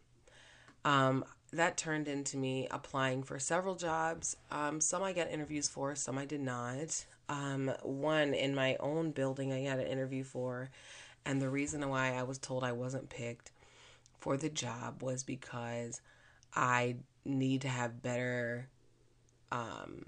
Um, 0.85 1.25
that 1.53 1.77
turned 1.77 2.09
into 2.09 2.37
me 2.37 2.69
applying 2.71 3.23
for 3.23 3.39
several 3.39 3.75
jobs. 3.75 4.37
Um, 4.51 4.81
some 4.81 5.03
I 5.03 5.13
got 5.13 5.31
interviews 5.31 5.69
for, 5.69 5.95
some 5.95 6.19
I 6.19 6.27
did 6.27 6.41
not. 6.41 7.05
Um, 7.29 7.73
one 7.83 8.35
in 8.35 8.55
my 8.55 8.77
own 8.81 9.11
building, 9.13 9.53
I 9.53 9.65
got 9.65 9.79
an 9.79 9.87
interview 9.87 10.25
for, 10.25 10.71
and 11.25 11.41
the 11.41 11.49
reason 11.49 11.87
why 11.89 12.15
I 12.15 12.23
was 12.23 12.39
told 12.39 12.65
I 12.65 12.73
wasn't 12.73 13.09
picked 13.09 13.51
for 14.21 14.37
the 14.37 14.49
job 14.49 15.03
was 15.03 15.23
because 15.23 16.01
I 16.55 16.97
need 17.25 17.63
to 17.63 17.69
have 17.69 18.03
better 18.03 18.69
um, 19.53 20.07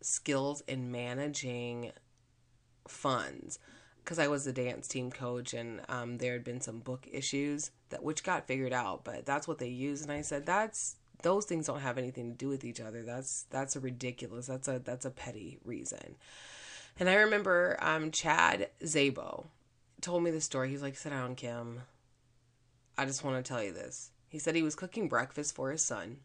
skills 0.00 0.62
in 0.66 0.90
managing 0.92 1.92
funds 2.86 3.58
because 4.04 4.18
I 4.18 4.28
was 4.28 4.44
the 4.44 4.52
dance 4.52 4.88
team 4.88 5.10
coach 5.10 5.54
and 5.54 5.80
um, 5.88 6.18
there 6.18 6.32
had 6.32 6.44
been 6.44 6.60
some 6.60 6.80
book 6.80 7.06
issues 7.10 7.70
that 7.90 8.02
which 8.02 8.24
got 8.24 8.46
figured 8.46 8.72
out, 8.72 9.04
but 9.04 9.26
that's 9.26 9.46
what 9.46 9.58
they 9.58 9.68
used, 9.68 10.02
and 10.02 10.12
I 10.12 10.22
said 10.22 10.46
that's 10.46 10.96
those 11.22 11.44
things 11.44 11.66
don't 11.66 11.80
have 11.80 11.98
anything 11.98 12.30
to 12.30 12.36
do 12.36 12.48
with 12.48 12.64
each 12.64 12.80
other. 12.80 13.02
That's 13.02 13.44
that's 13.50 13.76
a 13.76 13.80
ridiculous. 13.80 14.46
That's 14.46 14.68
a 14.68 14.78
that's 14.78 15.04
a 15.04 15.10
petty 15.10 15.58
reason. 15.64 16.16
And 16.98 17.08
I 17.08 17.14
remember 17.14 17.78
um, 17.80 18.10
Chad 18.10 18.68
Zabo 18.82 19.46
told 20.00 20.22
me 20.22 20.30
the 20.30 20.40
story. 20.40 20.68
He's 20.68 20.82
like, 20.82 20.96
"Sit 20.96 21.10
down, 21.10 21.34
Kim. 21.36 21.82
I 22.98 23.06
just 23.06 23.24
want 23.24 23.42
to 23.42 23.48
tell 23.48 23.62
you 23.62 23.72
this. 23.72 24.10
He 24.28 24.38
said 24.38 24.54
he 24.54 24.62
was 24.62 24.74
cooking 24.74 25.08
breakfast 25.08 25.54
for 25.54 25.70
his 25.70 25.82
son, 25.82 26.18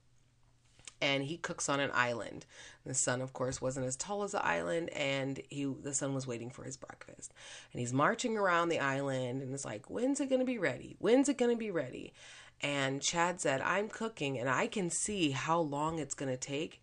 and 1.02 1.24
he 1.24 1.38
cooks 1.38 1.70
on 1.70 1.80
an 1.80 1.92
island. 1.94 2.46
The 2.86 2.94
son, 2.94 3.22
of 3.22 3.34
course, 3.34 3.62
wasn't 3.62 3.86
as 3.86 3.96
tall 3.96 4.24
as 4.24 4.32
the 4.32 4.46
island, 4.46 4.90
and 4.90 5.42
he 5.50 5.66
the 5.66 5.94
son 5.94 6.14
was 6.14 6.28
waiting 6.28 6.50
for 6.50 6.64
his 6.64 6.78
breakfast. 6.78 7.34
And 7.72 7.80
he's 7.80 7.94
marching 7.94 8.38
around 8.38 8.70
the 8.70 8.80
island, 8.80 9.42
and 9.42 9.54
it's 9.54 9.66
like, 9.66 9.90
when's 9.90 10.20
it 10.20 10.30
gonna 10.30 10.46
be 10.46 10.58
ready? 10.58 10.96
When's 11.00 11.30
it 11.30 11.38
gonna 11.38 11.56
be 11.56 11.72
ready? 11.72 12.14
And 12.62 13.02
Chad 13.02 13.40
said, 13.40 13.62
I'm 13.62 13.88
cooking, 13.88 14.40
and 14.40 14.50
I 14.50 14.68
can 14.68 14.90
see 14.90 15.32
how 15.32 15.60
long 15.60 16.00
it's 16.00 16.16
gonna 16.16 16.38
take. 16.38 16.82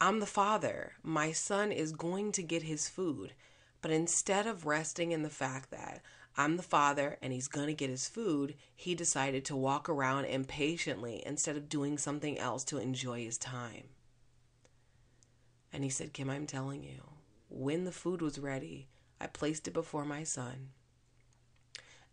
I'm 0.00 0.20
the 0.20 0.26
father. 0.26 0.94
My 1.02 1.32
son 1.32 1.70
is 1.70 1.92
going 1.92 2.32
to 2.32 2.42
get 2.42 2.64
his 2.64 2.88
food. 2.88 3.34
But 3.82 3.90
instead 3.90 4.46
of 4.46 4.64
resting 4.64 5.12
in 5.12 5.22
the 5.22 5.30
fact 5.30 5.70
that 5.70 6.00
I'm 6.36 6.56
the 6.56 6.62
father 6.62 7.18
and 7.20 7.32
he's 7.32 7.48
going 7.48 7.66
to 7.66 7.74
get 7.74 7.90
his 7.90 8.08
food, 8.08 8.54
he 8.74 8.94
decided 8.94 9.44
to 9.46 9.56
walk 9.56 9.88
around 9.88 10.24
impatiently 10.24 11.22
instead 11.26 11.56
of 11.56 11.68
doing 11.68 11.98
something 11.98 12.38
else 12.38 12.64
to 12.64 12.78
enjoy 12.78 13.24
his 13.24 13.38
time. 13.38 13.88
And 15.72 15.84
he 15.84 15.90
said, 15.90 16.12
Kim, 16.12 16.30
I'm 16.30 16.46
telling 16.46 16.82
you, 16.82 17.02
when 17.48 17.84
the 17.84 17.92
food 17.92 18.22
was 18.22 18.38
ready, 18.38 18.88
I 19.20 19.26
placed 19.26 19.68
it 19.68 19.74
before 19.74 20.04
my 20.04 20.24
son. 20.24 20.70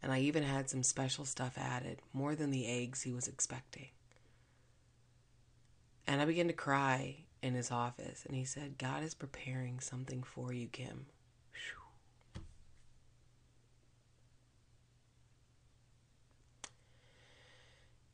And 0.02 0.12
I 0.12 0.20
even 0.20 0.44
had 0.44 0.70
some 0.70 0.84
special 0.84 1.26
stuff 1.26 1.58
added, 1.58 2.02
more 2.14 2.36
than 2.36 2.52
the 2.52 2.68
eggs 2.68 3.02
he 3.02 3.12
was 3.12 3.28
expecting. 3.28 3.90
And 6.08 6.22
I 6.22 6.26
began 6.26 6.48
to 6.48 6.54
cry 6.54 7.18
in 7.42 7.54
his 7.54 7.72
office, 7.72 8.26
and 8.26 8.36
he 8.36 8.46
said, 8.46 8.78
God 8.78 9.04
is 9.04 9.14
preparing 9.14 9.80
something 9.80 10.24
for 10.24 10.54
you, 10.54 10.68
Kim. 10.68 11.08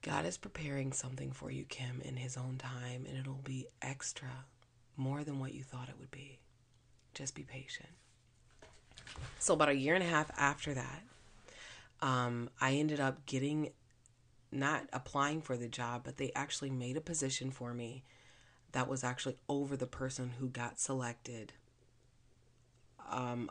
God 0.06 0.28
is 0.28 0.38
preparing 0.38 0.94
something 0.94 1.32
for 1.32 1.50
you, 1.50 1.64
Kim, 1.64 2.00
in 2.06 2.16
His 2.16 2.38
own 2.38 2.58
time, 2.60 3.08
and 3.10 3.18
it'll 3.18 3.42
be 3.44 3.66
extra, 3.82 4.46
more 4.96 5.24
than 5.24 5.40
what 5.40 5.56
you 5.56 5.64
thought 5.64 5.90
it 5.90 5.96
would 6.00 6.12
be. 6.12 6.38
Just 7.16 7.34
be 7.34 7.42
patient. 7.42 7.90
So, 9.40 9.56
about 9.56 9.70
a 9.70 9.76
year 9.76 9.96
and 9.96 10.04
a 10.04 10.08
half 10.08 10.30
after 10.38 10.76
that, 10.76 11.02
um, 12.04 12.52
I 12.62 12.74
ended 12.74 13.00
up 13.00 13.26
getting, 13.26 13.72
not 14.52 14.84
applying 14.94 15.42
for 15.42 15.58
the 15.58 15.68
job, 15.68 16.04
but 16.04 16.18
they 16.18 16.32
actually 16.36 16.70
made 16.70 16.98
a 16.98 17.02
position 17.02 17.50
for 17.50 17.74
me 17.74 18.04
that 18.74 18.88
was 18.88 19.04
actually 19.04 19.38
over 19.50 19.76
the 19.76 19.88
person 19.88 20.34
who 20.38 20.50
got 20.50 20.80
selected 20.80 21.54
um, 23.10 23.50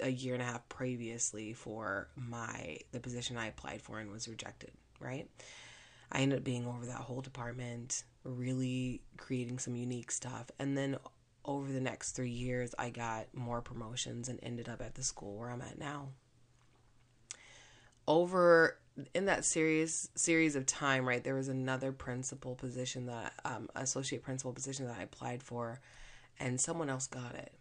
a 0.00 0.10
year 0.10 0.34
and 0.34 0.42
a 0.44 0.46
half 0.46 0.68
previously 0.68 1.54
for 1.54 2.06
my 2.14 2.78
the 2.92 3.00
position 3.00 3.36
I 3.36 3.46
applied 3.46 3.82
for 3.82 3.98
and 3.98 4.12
was 4.12 4.28
rejected 4.28 4.70
right? 5.00 5.28
I 6.10 6.20
ended 6.20 6.38
up 6.38 6.44
being 6.44 6.66
over 6.66 6.86
that 6.86 6.96
whole 6.96 7.20
department, 7.20 8.04
really 8.24 9.02
creating 9.16 9.58
some 9.58 9.76
unique 9.76 10.10
stuff. 10.10 10.50
And 10.58 10.76
then 10.76 10.96
over 11.44 11.72
the 11.72 11.80
next 11.80 12.12
three 12.12 12.30
years, 12.30 12.74
I 12.78 12.90
got 12.90 13.26
more 13.34 13.60
promotions 13.60 14.28
and 14.28 14.38
ended 14.42 14.68
up 14.68 14.82
at 14.82 14.94
the 14.94 15.02
school 15.02 15.36
where 15.36 15.50
I'm 15.50 15.62
at 15.62 15.78
now. 15.78 16.08
Over 18.08 18.78
in 19.14 19.26
that 19.26 19.44
series 19.44 20.08
series 20.14 20.56
of 20.56 20.64
time, 20.64 21.06
right, 21.06 21.22
there 21.22 21.34
was 21.34 21.48
another 21.48 21.92
principal 21.92 22.54
position 22.54 23.06
that 23.06 23.32
um, 23.44 23.68
associate 23.74 24.22
principal 24.22 24.52
position 24.52 24.86
that 24.86 24.96
I 24.98 25.02
applied 25.02 25.42
for, 25.42 25.80
and 26.38 26.60
someone 26.60 26.88
else 26.88 27.06
got 27.06 27.34
it. 27.34 27.52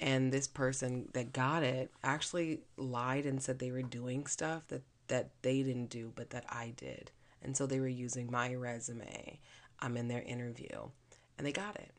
And 0.00 0.32
this 0.32 0.48
person 0.48 1.08
that 1.12 1.32
got 1.32 1.62
it 1.62 1.90
actually 2.02 2.60
lied 2.76 3.26
and 3.26 3.42
said 3.42 3.58
they 3.58 3.72
were 3.72 3.82
doing 3.82 4.26
stuff 4.26 4.66
that 4.68 4.82
that 5.08 5.30
they 5.42 5.62
didn't 5.62 5.90
do, 5.90 6.12
but 6.14 6.30
that 6.30 6.44
I 6.48 6.72
did. 6.76 7.10
And 7.42 7.56
so 7.56 7.66
they 7.66 7.80
were 7.80 7.88
using 7.88 8.30
my 8.30 8.54
resume 8.54 9.38
um, 9.80 9.96
in 9.96 10.08
their 10.08 10.22
interview, 10.22 10.88
and 11.36 11.46
they 11.46 11.52
got 11.52 11.76
it. 11.76 11.92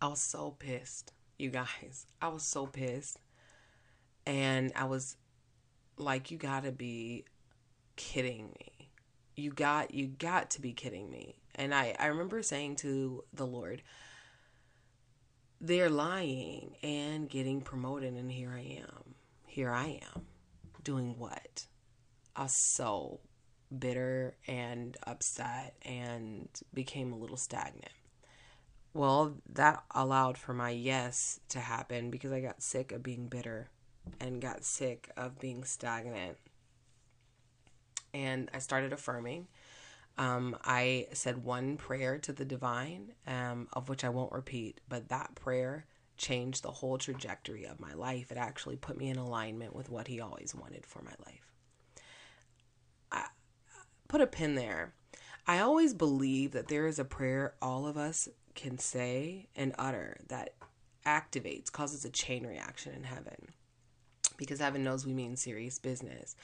I 0.00 0.08
was 0.08 0.20
so 0.20 0.54
pissed, 0.58 1.12
you 1.38 1.50
guys. 1.50 2.06
I 2.22 2.28
was 2.28 2.42
so 2.42 2.66
pissed. 2.66 3.18
And 4.26 4.72
I 4.76 4.84
was 4.84 5.16
like, 5.96 6.30
you 6.30 6.36
gotta 6.36 6.70
be 6.70 7.24
kidding 7.96 8.54
me. 8.58 8.90
You 9.34 9.50
got 9.52 9.94
you 9.94 10.08
got 10.08 10.50
to 10.50 10.60
be 10.60 10.72
kidding 10.72 11.10
me. 11.10 11.36
And 11.54 11.74
I, 11.74 11.96
I 11.98 12.06
remember 12.06 12.42
saying 12.42 12.76
to 12.76 13.24
the 13.32 13.46
Lord, 13.46 13.82
they're 15.60 15.90
lying 15.90 16.76
and 16.82 17.28
getting 17.28 17.62
promoted, 17.62 18.14
and 18.14 18.30
here 18.30 18.52
I 18.54 18.80
am. 18.80 19.14
Here 19.46 19.72
I 19.72 20.00
am 20.14 20.26
doing 20.88 21.16
what? 21.18 21.66
I 22.34 22.44
was 22.44 22.54
so 22.54 23.20
bitter 23.78 24.36
and 24.46 24.96
upset 25.06 25.74
and 25.84 26.48
became 26.72 27.12
a 27.12 27.18
little 27.18 27.36
stagnant. 27.36 27.92
well, 28.94 29.34
that 29.52 29.84
allowed 29.94 30.38
for 30.38 30.54
my 30.54 30.70
yes 30.70 31.40
to 31.50 31.60
happen 31.60 32.10
because 32.10 32.32
I 32.32 32.40
got 32.40 32.62
sick 32.62 32.90
of 32.92 33.02
being 33.02 33.28
bitter 33.28 33.68
and 34.18 34.40
got 34.40 34.64
sick 34.64 35.10
of 35.16 35.38
being 35.38 35.64
stagnant. 35.64 36.38
And 38.14 38.50
I 38.54 38.58
started 38.60 38.94
affirming. 38.94 39.46
Um, 40.16 40.56
I 40.64 41.08
said 41.12 41.44
one 41.44 41.76
prayer 41.76 42.18
to 42.18 42.32
the 42.32 42.46
divine, 42.46 43.12
um, 43.26 43.68
of 43.74 43.90
which 43.90 44.04
I 44.04 44.08
won't 44.08 44.32
repeat, 44.32 44.80
but 44.88 45.10
that 45.10 45.34
prayer 45.34 45.84
changed 46.18 46.62
the 46.62 46.70
whole 46.70 46.98
trajectory 46.98 47.64
of 47.64 47.80
my 47.80 47.94
life. 47.94 48.30
It 48.30 48.36
actually 48.36 48.76
put 48.76 48.98
me 48.98 49.08
in 49.08 49.16
alignment 49.16 49.74
with 49.74 49.88
what 49.88 50.08
he 50.08 50.20
always 50.20 50.54
wanted 50.54 50.84
for 50.84 51.02
my 51.02 51.14
life. 51.24 51.52
I 53.10 53.26
put 54.08 54.20
a 54.20 54.26
pin 54.26 54.54
there. 54.54 54.92
I 55.46 55.60
always 55.60 55.94
believe 55.94 56.52
that 56.52 56.68
there 56.68 56.86
is 56.86 56.98
a 56.98 57.04
prayer 57.04 57.54
all 57.62 57.86
of 57.86 57.96
us 57.96 58.28
can 58.54 58.78
say 58.78 59.46
and 59.56 59.74
utter 59.78 60.18
that 60.28 60.54
activates, 61.06 61.72
causes 61.72 62.04
a 62.04 62.10
chain 62.10 62.46
reaction 62.46 62.92
in 62.94 63.04
heaven. 63.04 63.52
Because 64.36 64.60
heaven 64.60 64.84
knows 64.84 65.06
we 65.06 65.14
mean 65.14 65.36
serious 65.36 65.78
business. 65.78 66.36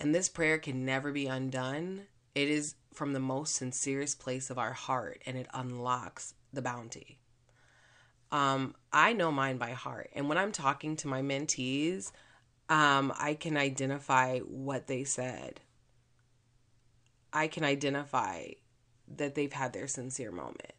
And 0.00 0.14
this 0.14 0.28
prayer 0.28 0.58
can 0.58 0.84
never 0.84 1.12
be 1.12 1.26
undone. 1.26 2.02
It 2.34 2.48
is 2.48 2.74
from 2.92 3.12
the 3.12 3.20
most 3.20 3.54
sincerest 3.54 4.18
place 4.18 4.50
of 4.50 4.58
our 4.58 4.72
heart 4.72 5.22
and 5.24 5.36
it 5.36 5.46
unlocks 5.54 6.34
the 6.52 6.62
bounty. 6.62 7.18
Um, 8.32 8.74
I 8.92 9.12
know 9.12 9.30
mine 9.30 9.58
by 9.58 9.70
heart. 9.70 10.10
And 10.14 10.28
when 10.28 10.38
I'm 10.38 10.52
talking 10.52 10.96
to 10.96 11.08
my 11.08 11.22
mentees, 11.22 12.12
um, 12.68 13.12
I 13.18 13.34
can 13.34 13.56
identify 13.56 14.40
what 14.40 14.86
they 14.86 15.04
said. 15.04 15.60
I 17.32 17.48
can 17.48 17.64
identify 17.64 18.48
that 19.16 19.34
they've 19.34 19.52
had 19.52 19.72
their 19.72 19.86
sincere 19.86 20.32
moment 20.32 20.72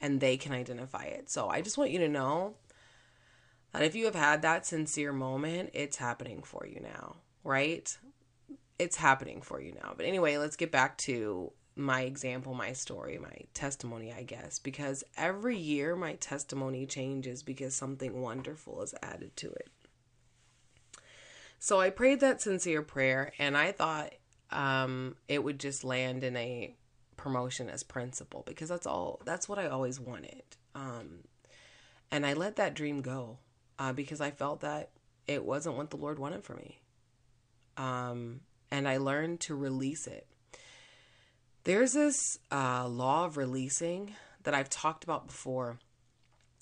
and 0.00 0.20
they 0.20 0.36
can 0.36 0.52
identify 0.52 1.04
it. 1.04 1.30
So 1.30 1.48
I 1.48 1.60
just 1.60 1.78
want 1.78 1.90
you 1.90 1.98
to 2.00 2.08
know 2.08 2.54
that 3.72 3.82
if 3.82 3.94
you 3.94 4.04
have 4.04 4.14
had 4.14 4.42
that 4.42 4.66
sincere 4.66 5.12
moment, 5.12 5.70
it's 5.72 5.96
happening 5.96 6.42
for 6.42 6.66
you 6.66 6.80
now, 6.80 7.16
right? 7.42 7.96
It's 8.78 8.96
happening 8.96 9.40
for 9.40 9.60
you 9.60 9.72
now. 9.72 9.94
But 9.96 10.06
anyway, 10.06 10.36
let's 10.36 10.56
get 10.56 10.70
back 10.70 10.98
to 10.98 11.52
my 11.76 12.02
example, 12.02 12.54
my 12.54 12.72
story, 12.72 13.18
my 13.18 13.36
testimony, 13.52 14.12
I 14.12 14.22
guess, 14.22 14.58
because 14.58 15.02
every 15.16 15.56
year 15.56 15.96
my 15.96 16.14
testimony 16.14 16.86
changes 16.86 17.42
because 17.42 17.74
something 17.74 18.20
wonderful 18.20 18.82
is 18.82 18.94
added 19.02 19.36
to 19.38 19.50
it. 19.50 19.68
So 21.58 21.80
I 21.80 21.90
prayed 21.90 22.20
that 22.20 22.40
sincere 22.40 22.82
prayer 22.82 23.32
and 23.38 23.56
I 23.56 23.72
thought 23.72 24.12
um, 24.50 25.16
it 25.28 25.42
would 25.42 25.58
just 25.58 25.82
land 25.82 26.22
in 26.22 26.36
a 26.36 26.76
promotion 27.16 27.68
as 27.68 27.82
principal 27.82 28.44
because 28.46 28.68
that's 28.68 28.86
all, 28.86 29.20
that's 29.24 29.48
what 29.48 29.58
I 29.58 29.66
always 29.66 29.98
wanted. 29.98 30.42
Um, 30.74 31.24
and 32.10 32.24
I 32.24 32.34
let 32.34 32.56
that 32.56 32.74
dream 32.74 33.00
go 33.00 33.38
uh, 33.78 33.92
because 33.92 34.20
I 34.20 34.30
felt 34.30 34.60
that 34.60 34.90
it 35.26 35.44
wasn't 35.44 35.76
what 35.76 35.90
the 35.90 35.96
Lord 35.96 36.18
wanted 36.18 36.44
for 36.44 36.54
me. 36.54 36.80
Um, 37.76 38.40
and 38.70 38.86
I 38.86 38.98
learned 38.98 39.40
to 39.40 39.54
release 39.56 40.06
it 40.06 40.28
there's 41.64 41.94
this 41.94 42.38
uh, 42.52 42.86
law 42.86 43.24
of 43.24 43.36
releasing 43.36 44.14
that 44.42 44.54
I've 44.54 44.70
talked 44.70 45.02
about 45.02 45.26
before. 45.26 45.78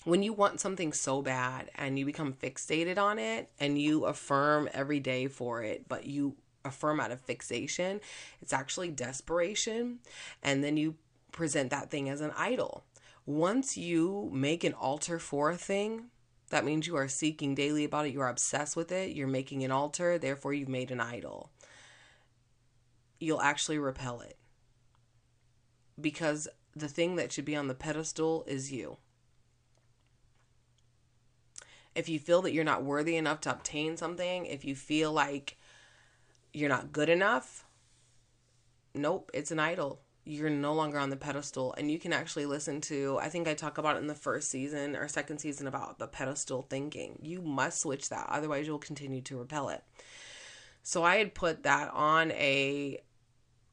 When 0.05 0.23
you 0.23 0.33
want 0.33 0.59
something 0.59 0.91
so 0.91 1.21
bad 1.21 1.69
and 1.75 1.99
you 1.99 2.05
become 2.05 2.33
fixated 2.33 2.97
on 2.97 3.19
it 3.19 3.49
and 3.59 3.79
you 3.79 4.05
affirm 4.05 4.69
every 4.73 4.99
day 4.99 5.27
for 5.27 5.61
it, 5.61 5.87
but 5.87 6.05
you 6.05 6.35
affirm 6.65 6.99
out 6.99 7.11
of 7.11 7.21
fixation, 7.21 7.99
it's 8.41 8.53
actually 8.53 8.91
desperation. 8.91 9.99
And 10.41 10.63
then 10.63 10.77
you 10.77 10.95
present 11.31 11.69
that 11.69 11.89
thing 11.89 12.09
as 12.09 12.21
an 12.21 12.31
idol. 12.37 12.85
Once 13.25 13.77
you 13.77 14.29
make 14.33 14.63
an 14.63 14.73
altar 14.73 15.19
for 15.19 15.51
a 15.51 15.57
thing, 15.57 16.05
that 16.49 16.65
means 16.65 16.87
you 16.87 16.95
are 16.95 17.07
seeking 17.07 17.55
daily 17.55 17.83
about 17.83 18.05
it, 18.05 18.13
you 18.13 18.21
are 18.21 18.29
obsessed 18.29 18.75
with 18.75 18.91
it, 18.91 19.15
you're 19.15 19.27
making 19.27 19.63
an 19.63 19.71
altar, 19.71 20.17
therefore, 20.17 20.53
you've 20.53 20.69
made 20.69 20.91
an 20.91 20.99
idol. 20.99 21.49
You'll 23.19 23.41
actually 23.41 23.79
repel 23.79 24.21
it 24.21 24.37
because 25.99 26.47
the 26.75 26.87
thing 26.87 27.15
that 27.15 27.31
should 27.31 27.45
be 27.45 27.55
on 27.55 27.67
the 27.67 27.75
pedestal 27.75 28.43
is 28.47 28.71
you. 28.71 28.97
If 31.95 32.09
you 32.09 32.17
feel 32.17 32.41
that 32.41 32.53
you're 32.53 32.63
not 32.63 32.83
worthy 32.83 33.15
enough 33.15 33.41
to 33.41 33.51
obtain 33.51 33.97
something, 33.97 34.45
if 34.47 34.65
you 34.65 34.75
feel 34.75 35.11
like 35.11 35.57
you're 36.51 36.69
not 36.69 36.91
good 36.91 37.09
enough, 37.09 37.65
nope, 38.95 39.29
it's 39.33 39.51
an 39.51 39.59
idol. 39.59 40.01
You're 40.25 40.49
no 40.49 40.73
longer 40.73 40.97
on 40.97 41.09
the 41.09 41.17
pedestal. 41.17 41.75
And 41.77 41.91
you 41.91 41.99
can 41.99 42.13
actually 42.13 42.45
listen 42.45 42.81
to, 42.81 43.19
I 43.21 43.29
think 43.29 43.47
I 43.47 43.53
talk 43.53 43.77
about 43.77 43.97
it 43.97 43.99
in 43.99 44.07
the 44.07 44.15
first 44.15 44.49
season 44.49 44.95
or 44.95 45.07
second 45.07 45.39
season 45.39 45.67
about 45.67 45.99
the 45.99 46.07
pedestal 46.07 46.65
thinking. 46.67 47.19
You 47.21 47.41
must 47.41 47.81
switch 47.81 48.09
that, 48.09 48.27
otherwise, 48.29 48.65
you'll 48.65 48.79
continue 48.79 49.21
to 49.21 49.37
repel 49.37 49.69
it. 49.69 49.83
So 50.81 51.03
I 51.03 51.17
had 51.17 51.33
put 51.33 51.63
that 51.63 51.91
on 51.93 52.31
a 52.31 53.01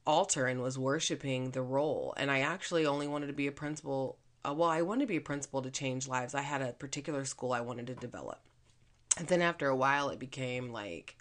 altar 0.06 0.46
and 0.46 0.60
was 0.60 0.78
worshiping 0.78 1.50
the 1.50 1.62
role. 1.62 2.14
And 2.16 2.30
I 2.30 2.40
actually 2.40 2.86
only 2.86 3.06
wanted 3.06 3.28
to 3.28 3.32
be 3.32 3.46
a 3.46 3.52
principal. 3.52 4.18
Uh, 4.44 4.54
well, 4.54 4.70
I 4.70 4.82
wanted 4.82 5.02
to 5.02 5.08
be 5.08 5.16
a 5.16 5.20
principal 5.20 5.62
to 5.62 5.70
change 5.70 6.08
lives. 6.08 6.34
I 6.34 6.42
had 6.42 6.62
a 6.62 6.72
particular 6.72 7.24
school 7.24 7.52
I 7.52 7.60
wanted 7.60 7.86
to 7.88 7.94
develop. 7.94 8.40
And 9.18 9.28
then 9.28 9.42
after 9.42 9.68
a 9.68 9.76
while, 9.76 10.08
it 10.08 10.18
became 10.18 10.72
like 10.72 11.16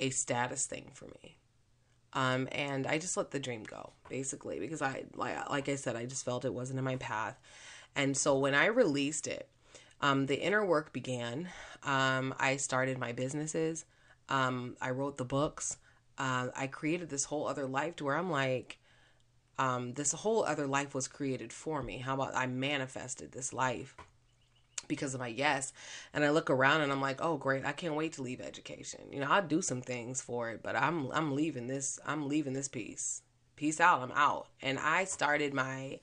a 0.00 0.10
status 0.10 0.66
thing 0.66 0.90
for 0.92 1.06
me. 1.06 1.38
Um, 2.14 2.48
and 2.52 2.86
I 2.86 2.98
just 2.98 3.16
let 3.16 3.30
the 3.30 3.40
dream 3.40 3.62
go, 3.62 3.92
basically, 4.10 4.60
because 4.60 4.82
I, 4.82 5.04
like, 5.14 5.48
like 5.48 5.68
I 5.68 5.76
said, 5.76 5.96
I 5.96 6.04
just 6.04 6.24
felt 6.24 6.44
it 6.44 6.52
wasn't 6.52 6.78
in 6.78 6.84
my 6.84 6.96
path. 6.96 7.40
And 7.96 8.16
so 8.16 8.38
when 8.38 8.54
I 8.54 8.66
released 8.66 9.26
it, 9.26 9.48
um, 10.02 10.26
the 10.26 10.40
inner 10.40 10.64
work 10.64 10.92
began. 10.92 11.48
Um, 11.84 12.34
I 12.38 12.56
started 12.56 12.98
my 12.98 13.12
businesses. 13.12 13.84
Um, 14.28 14.76
I 14.80 14.90
wrote 14.90 15.16
the 15.16 15.24
books 15.24 15.78
uh, 16.18 16.48
I 16.56 16.66
created 16.66 17.08
this 17.08 17.24
whole 17.24 17.46
other 17.46 17.66
life 17.66 17.96
to 17.96 18.04
where 18.04 18.16
I'm 18.16 18.30
like, 18.30 18.78
um, 19.58 19.94
this 19.94 20.12
whole 20.12 20.44
other 20.44 20.66
life 20.66 20.94
was 20.94 21.08
created 21.08 21.52
for 21.52 21.82
me. 21.82 21.98
How 21.98 22.14
about 22.14 22.34
I 22.34 22.46
manifested 22.46 23.32
this 23.32 23.52
life 23.52 23.96
because 24.88 25.14
of 25.14 25.20
my 25.20 25.28
yes? 25.28 25.72
And 26.12 26.24
I 26.24 26.30
look 26.30 26.50
around 26.50 26.80
and 26.80 26.90
I'm 26.90 27.00
like, 27.00 27.22
oh 27.22 27.36
great, 27.36 27.64
I 27.64 27.72
can't 27.72 27.94
wait 27.94 28.14
to 28.14 28.22
leave 28.22 28.40
education. 28.40 29.00
You 29.10 29.20
know, 29.20 29.30
I'll 29.30 29.46
do 29.46 29.62
some 29.62 29.82
things 29.82 30.20
for 30.20 30.50
it, 30.50 30.62
but 30.62 30.76
I'm 30.76 31.10
I'm 31.12 31.34
leaving 31.34 31.66
this. 31.66 31.98
I'm 32.06 32.28
leaving 32.28 32.54
this 32.54 32.68
piece. 32.68 33.22
Peace 33.56 33.80
out. 33.80 34.00
I'm 34.00 34.12
out. 34.12 34.48
And 34.62 34.78
I 34.78 35.04
started 35.04 35.54
my 35.54 36.00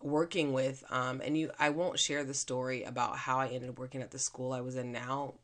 working 0.00 0.52
with 0.52 0.84
um 0.90 1.20
and 1.24 1.36
you 1.36 1.50
I 1.58 1.70
won't 1.70 1.98
share 1.98 2.22
the 2.22 2.34
story 2.34 2.84
about 2.84 3.16
how 3.16 3.38
I 3.38 3.48
ended 3.48 3.68
up 3.68 3.80
working 3.80 4.00
at 4.00 4.12
the 4.12 4.18
school 4.18 4.52
I 4.52 4.60
was 4.60 4.76
in 4.76 4.92
now 4.92 5.34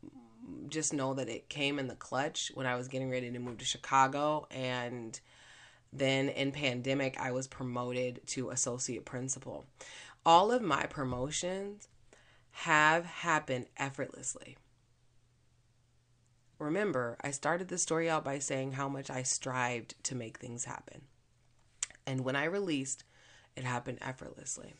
just 0.69 0.93
know 0.93 1.13
that 1.13 1.29
it 1.29 1.49
came 1.49 1.79
in 1.79 1.87
the 1.87 1.95
clutch 1.95 2.51
when 2.53 2.65
I 2.65 2.75
was 2.75 2.87
getting 2.87 3.09
ready 3.09 3.31
to 3.31 3.39
move 3.39 3.57
to 3.59 3.65
Chicago. 3.65 4.47
And 4.51 5.19
then 5.91 6.29
in 6.29 6.51
pandemic, 6.51 7.19
I 7.19 7.31
was 7.31 7.47
promoted 7.47 8.21
to 8.27 8.49
associate 8.49 9.05
principal. 9.05 9.65
All 10.25 10.51
of 10.51 10.61
my 10.61 10.85
promotions 10.85 11.87
have 12.51 13.05
happened 13.05 13.67
effortlessly. 13.77 14.57
Remember, 16.57 17.17
I 17.21 17.31
started 17.31 17.67
the 17.67 17.77
story 17.77 18.09
out 18.09 18.23
by 18.23 18.39
saying 18.39 18.73
how 18.73 18.87
much 18.87 19.09
I 19.09 19.23
strived 19.23 20.01
to 20.05 20.15
make 20.15 20.37
things 20.37 20.65
happen. 20.65 21.01
And 22.07 22.21
when 22.21 22.35
I 22.35 22.45
released, 22.45 23.03
it 23.55 23.63
happened 23.63 23.99
effortlessly. 24.01 24.73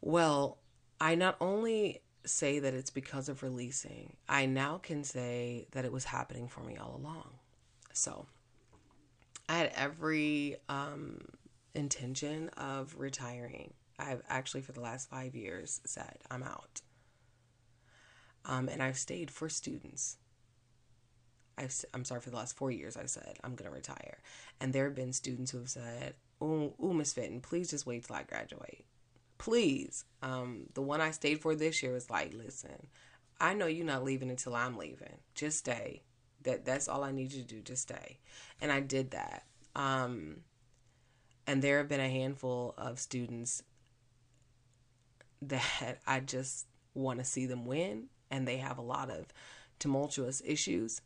Well, 0.00 0.58
I 1.00 1.14
not 1.14 1.36
only 1.40 2.02
say 2.28 2.58
that 2.58 2.74
it's 2.74 2.90
because 2.90 3.28
of 3.28 3.42
releasing. 3.42 4.16
I 4.28 4.46
now 4.46 4.78
can 4.78 5.04
say 5.04 5.66
that 5.72 5.84
it 5.84 5.92
was 5.92 6.04
happening 6.04 6.48
for 6.48 6.60
me 6.60 6.76
all 6.76 6.96
along. 6.96 7.30
So 7.92 8.26
I 9.48 9.56
had 9.58 9.72
every 9.74 10.56
um, 10.68 11.20
intention 11.74 12.50
of 12.50 12.94
retiring. 12.98 13.72
I've 13.98 14.22
actually, 14.28 14.62
for 14.62 14.72
the 14.72 14.80
last 14.80 15.10
five 15.10 15.34
years, 15.34 15.80
said 15.84 16.18
I'm 16.30 16.42
out. 16.42 16.82
Um, 18.44 18.68
and 18.68 18.82
I've 18.82 18.98
stayed 18.98 19.30
for 19.30 19.48
students. 19.48 20.16
I've, 21.56 21.74
I'm 21.92 22.04
sorry, 22.04 22.20
for 22.20 22.30
the 22.30 22.36
last 22.36 22.56
four 22.56 22.70
years, 22.70 22.96
I've 22.96 23.10
said 23.10 23.38
I'm 23.42 23.56
going 23.56 23.68
to 23.68 23.74
retire. 23.74 24.18
And 24.60 24.72
there 24.72 24.84
have 24.84 24.94
been 24.94 25.12
students 25.12 25.50
who 25.50 25.58
have 25.58 25.68
said, 25.68 26.14
Oh, 26.40 26.72
Miss 26.80 27.12
Fitton, 27.12 27.40
please 27.40 27.68
just 27.68 27.84
wait 27.84 28.04
till 28.04 28.14
I 28.14 28.22
graduate 28.22 28.84
please. 29.38 30.04
Um, 30.22 30.66
the 30.74 30.82
one 30.82 31.00
I 31.00 31.10
stayed 31.12 31.40
for 31.40 31.54
this 31.54 31.82
year 31.82 31.92
was 31.92 32.10
like, 32.10 32.34
listen, 32.34 32.88
I 33.40 33.54
know 33.54 33.66
you're 33.66 33.86
not 33.86 34.04
leaving 34.04 34.30
until 34.30 34.54
I'm 34.54 34.76
leaving. 34.76 35.18
Just 35.34 35.58
stay. 35.58 36.02
That 36.42 36.64
that's 36.64 36.88
all 36.88 37.04
I 37.04 37.12
need 37.12 37.32
you 37.32 37.42
to 37.42 37.46
do. 37.46 37.60
Just 37.60 37.82
stay. 37.82 38.18
And 38.60 38.70
I 38.70 38.80
did 38.80 39.12
that. 39.12 39.44
Um, 39.74 40.38
and 41.46 41.62
there 41.62 41.78
have 41.78 41.88
been 41.88 42.00
a 42.00 42.08
handful 42.08 42.74
of 42.76 42.98
students 42.98 43.62
that 45.42 46.00
I 46.06 46.20
just 46.20 46.66
want 46.94 47.20
to 47.20 47.24
see 47.24 47.46
them 47.46 47.64
win, 47.64 48.06
and 48.30 48.46
they 48.46 48.58
have 48.58 48.78
a 48.78 48.82
lot 48.82 49.10
of 49.10 49.26
tumultuous 49.78 50.42
issues. 50.44 51.00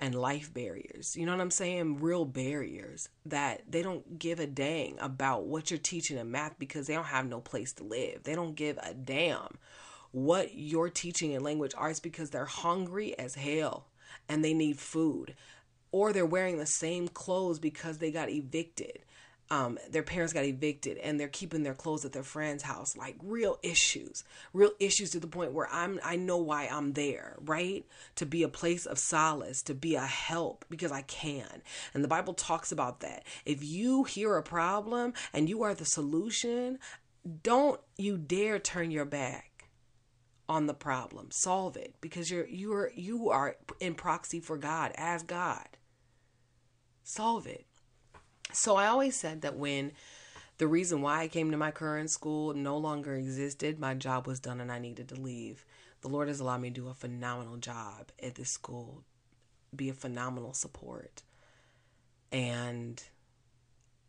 And 0.00 0.14
life 0.14 0.52
barriers. 0.52 1.14
You 1.14 1.26
know 1.26 1.32
what 1.32 1.40
I'm 1.42 1.50
saying? 1.50 1.98
Real 2.00 2.24
barriers 2.24 3.08
that 3.26 3.62
they 3.68 3.82
don't 3.82 4.18
give 4.18 4.40
a 4.40 4.46
dang 4.46 4.98
about 4.98 5.44
what 5.44 5.70
you're 5.70 5.78
teaching 5.78 6.16
in 6.16 6.30
math 6.30 6.58
because 6.58 6.86
they 6.86 6.94
don't 6.94 7.04
have 7.04 7.26
no 7.26 7.40
place 7.40 7.72
to 7.74 7.84
live. 7.84 8.22
They 8.24 8.34
don't 8.34 8.54
give 8.54 8.78
a 8.78 8.94
damn 8.94 9.58
what 10.12 10.54
you're 10.54 10.88
teaching 10.88 11.32
in 11.32 11.42
language 11.42 11.74
arts 11.76 12.00
because 12.00 12.30
they're 12.30 12.46
hungry 12.46 13.16
as 13.18 13.34
hell 13.34 13.86
and 14.28 14.44
they 14.44 14.54
need 14.54 14.78
food. 14.78 15.34
Or 15.92 16.12
they're 16.12 16.26
wearing 16.26 16.58
the 16.58 16.66
same 16.66 17.08
clothes 17.08 17.58
because 17.58 17.98
they 17.98 18.10
got 18.10 18.30
evicted 18.30 19.00
um, 19.50 19.78
their 19.90 20.04
parents 20.04 20.32
got 20.32 20.44
evicted 20.44 20.96
and 20.98 21.18
they're 21.18 21.28
keeping 21.28 21.64
their 21.64 21.74
clothes 21.74 22.04
at 22.04 22.12
their 22.12 22.22
friend's 22.22 22.62
house. 22.62 22.96
Like 22.96 23.16
real 23.22 23.58
issues. 23.62 24.22
Real 24.52 24.70
issues 24.78 25.10
to 25.10 25.20
the 25.20 25.26
point 25.26 25.52
where 25.52 25.68
i'm 25.72 25.98
i 26.04 26.16
know 26.16 26.36
why 26.36 26.68
i'm 26.68 26.92
there 26.92 27.36
right? 27.44 27.84
To 28.16 28.26
be 28.26 28.42
a 28.42 28.48
place 28.48 28.86
of 28.86 28.98
solace 28.98 29.62
to 29.62 29.74
be 29.74 29.94
a 29.96 30.00
help 30.00 30.64
because 30.70 30.92
i 30.92 31.02
can. 31.02 31.62
And 31.94 32.04
the 32.04 32.08
bible 32.08 32.34
talks 32.34 32.70
about 32.70 33.00
that. 33.00 33.24
If 33.44 33.64
you 33.64 34.04
hear 34.04 34.36
a 34.36 34.42
problem 34.42 35.14
and 35.32 35.48
you 35.48 35.62
are 35.62 35.74
the 35.74 35.84
solution 35.84 36.78
don't 37.42 37.80
you 37.98 38.16
dare 38.16 38.58
turn 38.58 38.90
your 38.90 39.04
back 39.04 39.68
on 40.48 40.66
the 40.66 40.74
problem. 40.74 41.28
Solve 41.30 41.76
it 41.76 41.94
because 42.00 42.30
you're 42.30 42.46
you 42.46 42.72
are 42.72 42.92
you 42.94 43.30
are 43.30 43.56
in 43.78 43.94
proxy 43.94 44.40
for 44.40 44.56
god 44.56 44.92
as 44.94 45.22
god. 45.22 45.66
Solve 47.02 47.46
it 47.46 47.66
so 48.52 48.76
I 48.76 48.86
always 48.86 49.16
said 49.16 49.42
that 49.42 49.56
when 49.56 49.92
the 50.58 50.66
reason 50.66 51.00
why 51.00 51.22
I 51.22 51.28
came 51.28 51.50
to 51.50 51.56
my 51.56 51.70
current 51.70 52.10
school 52.10 52.52
no 52.52 52.76
longer 52.76 53.14
existed, 53.14 53.78
my 53.78 53.94
job 53.94 54.26
was 54.26 54.40
done 54.40 54.60
and 54.60 54.70
I 54.70 54.78
needed 54.78 55.08
to 55.08 55.14
leave. 55.14 55.64
The 56.02 56.08
Lord 56.08 56.28
has 56.28 56.40
allowed 56.40 56.60
me 56.60 56.68
to 56.70 56.74
do 56.74 56.88
a 56.88 56.94
phenomenal 56.94 57.56
job 57.56 58.10
at 58.22 58.34
this 58.34 58.50
school, 58.50 59.02
be 59.74 59.88
a 59.88 59.94
phenomenal 59.94 60.52
support. 60.52 61.22
And 62.32 63.02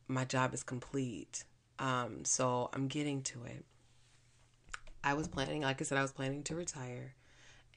my 0.08 0.26
job 0.26 0.54
is 0.54 0.64
complete. 0.64 1.46
Um, 1.80 2.26
so 2.26 2.70
I'm 2.74 2.88
getting 2.88 3.24
to 3.24 3.44
it. 3.46 3.66
I 5.04 5.14
was 5.14 5.28
planning, 5.28 5.62
like 5.62 5.82
I 5.82 5.86
said, 5.86 5.98
I 5.98 6.04
was 6.04 6.12
planning 6.12 6.44
to 6.44 6.56
retire. 6.56 7.16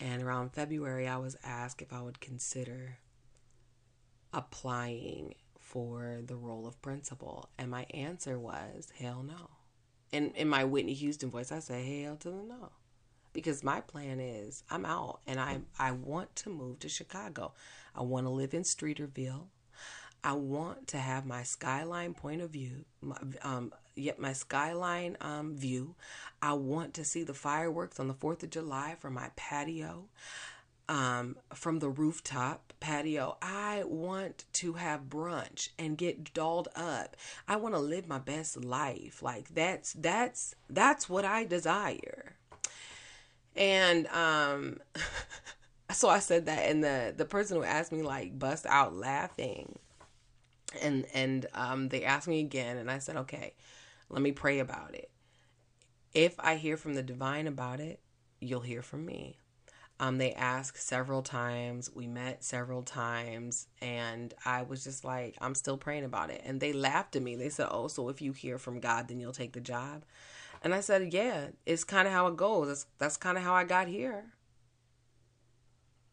And 0.00 0.22
around 0.22 0.52
February, 0.52 1.06
I 1.06 1.16
was 1.18 1.36
asked 1.42 1.80
if 1.80 1.92
I 1.92 2.02
would 2.02 2.20
consider 2.20 2.98
applying 4.32 5.34
for 5.74 6.20
the 6.24 6.36
role 6.36 6.68
of 6.68 6.80
principal? 6.80 7.48
And 7.58 7.68
my 7.68 7.84
answer 7.92 8.38
was, 8.38 8.92
hell 8.96 9.24
no. 9.26 9.50
And 10.12 10.34
in 10.36 10.48
my 10.48 10.64
Whitney 10.64 10.94
Houston 10.94 11.30
voice, 11.30 11.50
I 11.50 11.58
said, 11.58 11.84
hell 11.84 12.16
to 12.18 12.30
the 12.30 12.42
no. 12.44 12.70
Because 13.32 13.64
my 13.64 13.80
plan 13.80 14.20
is 14.20 14.62
I'm 14.70 14.86
out 14.86 15.18
and 15.26 15.40
I 15.40 15.58
I 15.76 15.90
want 15.90 16.36
to 16.36 16.50
move 16.50 16.78
to 16.78 16.88
Chicago. 16.88 17.52
I 17.92 18.02
want 18.02 18.26
to 18.26 18.30
live 18.30 18.54
in 18.54 18.62
Streeterville. 18.62 19.46
I 20.22 20.34
want 20.34 20.86
to 20.88 20.98
have 20.98 21.26
my 21.26 21.42
skyline 21.42 22.14
point 22.14 22.40
of 22.40 22.50
view, 22.50 22.84
my, 23.02 23.16
um, 23.42 23.74
yet 23.96 24.20
my 24.20 24.32
skyline 24.32 25.16
um, 25.20 25.56
view. 25.56 25.96
I 26.40 26.52
want 26.54 26.94
to 26.94 27.04
see 27.04 27.24
the 27.24 27.34
fireworks 27.34 27.98
on 27.98 28.06
the 28.06 28.14
4th 28.14 28.44
of 28.44 28.50
July 28.50 28.96
from 29.00 29.14
my 29.14 29.30
patio 29.36 30.04
um, 30.88 31.36
from 31.54 31.78
the 31.78 31.88
rooftop 31.88 32.72
patio. 32.80 33.36
I 33.40 33.84
want 33.86 34.44
to 34.54 34.74
have 34.74 35.08
brunch 35.08 35.70
and 35.78 35.96
get 35.96 36.34
dolled 36.34 36.68
up. 36.76 37.16
I 37.48 37.56
want 37.56 37.74
to 37.74 37.80
live 37.80 38.06
my 38.06 38.18
best 38.18 38.62
life. 38.62 39.22
Like 39.22 39.48
that's 39.54 39.94
that's 39.94 40.54
that's 40.68 41.08
what 41.08 41.24
I 41.24 41.44
desire. 41.44 42.36
And 43.56 44.06
um 44.08 44.80
so 45.92 46.08
I 46.08 46.18
said 46.18 46.46
that 46.46 46.68
and 46.68 46.82
the 46.82 47.14
the 47.16 47.24
person 47.24 47.56
who 47.56 47.64
asked 47.64 47.92
me 47.92 48.02
like 48.02 48.38
bust 48.38 48.66
out 48.66 48.94
laughing. 48.94 49.78
And 50.82 51.06
and 51.14 51.46
um 51.54 51.88
they 51.88 52.04
asked 52.04 52.28
me 52.28 52.40
again 52.40 52.76
and 52.76 52.90
I 52.90 52.98
said, 52.98 53.16
"Okay, 53.16 53.54
let 54.10 54.20
me 54.20 54.32
pray 54.32 54.58
about 54.58 54.94
it. 54.94 55.10
If 56.12 56.38
I 56.38 56.56
hear 56.56 56.76
from 56.76 56.94
the 56.94 57.02
divine 57.02 57.46
about 57.46 57.80
it, 57.80 58.00
you'll 58.40 58.60
hear 58.60 58.82
from 58.82 59.06
me." 59.06 59.38
Um, 60.00 60.18
they 60.18 60.32
asked 60.32 60.82
several 60.82 61.22
times. 61.22 61.90
We 61.94 62.06
met 62.08 62.42
several 62.42 62.82
times, 62.82 63.68
and 63.80 64.34
I 64.44 64.62
was 64.62 64.82
just 64.82 65.04
like, 65.04 65.36
I'm 65.40 65.54
still 65.54 65.76
praying 65.76 66.04
about 66.04 66.30
it. 66.30 66.42
And 66.44 66.60
they 66.60 66.72
laughed 66.72 67.14
at 67.14 67.22
me. 67.22 67.36
They 67.36 67.48
said, 67.48 67.68
Oh, 67.70 67.86
so 67.88 68.08
if 68.08 68.20
you 68.20 68.32
hear 68.32 68.58
from 68.58 68.80
God, 68.80 69.08
then 69.08 69.20
you'll 69.20 69.32
take 69.32 69.52
the 69.52 69.60
job. 69.60 70.04
And 70.62 70.74
I 70.74 70.80
said, 70.80 71.12
Yeah, 71.12 71.48
it's 71.64 71.84
kind 71.84 72.08
of 72.08 72.12
how 72.12 72.26
it 72.26 72.36
goes. 72.36 72.66
That's, 72.66 72.86
that's 72.98 73.16
kind 73.16 73.38
of 73.38 73.44
how 73.44 73.54
I 73.54 73.64
got 73.64 73.86
here. 73.86 74.24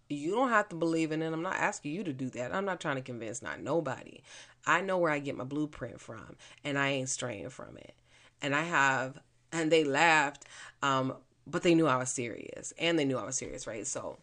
You 0.09 0.31
don't 0.31 0.49
have 0.49 0.69
to 0.69 0.75
believe 0.75 1.11
in 1.11 1.21
it. 1.21 1.31
I'm 1.31 1.41
not 1.41 1.55
asking 1.55 1.93
you 1.93 2.03
to 2.03 2.13
do 2.13 2.29
that. 2.31 2.53
I'm 2.53 2.65
not 2.65 2.81
trying 2.81 2.97
to 2.97 3.01
convince 3.01 3.41
not 3.41 3.61
nobody. 3.61 4.21
I 4.67 4.81
know 4.81 4.97
where 4.97 5.11
I 5.11 5.19
get 5.19 5.37
my 5.37 5.45
blueprint 5.45 5.99
from, 5.99 6.35
and 6.63 6.77
I 6.77 6.89
ain't 6.89 7.09
straying 7.09 7.49
from 7.49 7.77
it. 7.77 7.95
And 8.41 8.53
I 8.53 8.63
have, 8.63 9.19
and 9.51 9.71
they 9.71 9.85
laughed. 9.85 10.45
Um, 10.83 11.15
but 11.51 11.63
they 11.63 11.75
knew 11.75 11.85
I 11.85 11.97
was 11.97 12.09
serious 12.09 12.73
and 12.79 12.97
they 12.97 13.05
knew 13.05 13.17
I 13.17 13.25
was 13.25 13.35
serious, 13.35 13.67
right? 13.67 13.85
So 13.85 14.17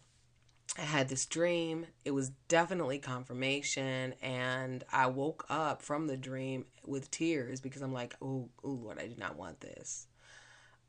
I 0.78 0.82
had 0.82 1.08
this 1.08 1.26
dream. 1.26 1.86
It 2.04 2.12
was 2.12 2.30
definitely 2.48 2.98
confirmation. 2.98 4.14
And 4.22 4.82
I 4.90 5.06
woke 5.06 5.44
up 5.50 5.82
from 5.82 6.06
the 6.06 6.16
dream 6.16 6.64
with 6.86 7.10
tears 7.10 7.60
because 7.60 7.82
I'm 7.82 7.92
like, 7.92 8.16
oh, 8.22 8.48
oh 8.64 8.70
Lord, 8.70 8.98
I 8.98 9.06
do 9.06 9.16
not 9.16 9.36
want 9.36 9.60
this. 9.60 10.06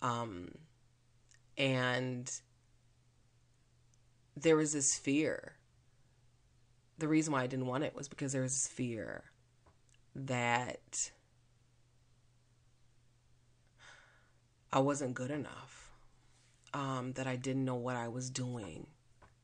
Um, 0.01 0.51
and 1.57 2.31
there 4.37 4.55
was 4.55 4.71
this 4.71 4.97
fear. 4.97 5.55
The 6.99 7.07
reason 7.09 7.33
why 7.33 7.43
I 7.43 7.47
didn't 7.47 7.67
want 7.67 7.83
it 7.83 7.95
was 7.95 8.07
because 8.07 8.31
there 8.31 8.41
was 8.41 8.53
this 8.53 8.67
fear 8.67 9.23
that 10.15 11.11
I 14.71 14.79
wasn't 14.79 15.15
good 15.15 15.31
enough 15.31 15.78
um, 16.73 17.13
that 17.13 17.27
I 17.27 17.35
didn't 17.35 17.65
know 17.65 17.75
what 17.75 17.95
I 17.95 18.07
was 18.07 18.29
doing. 18.29 18.87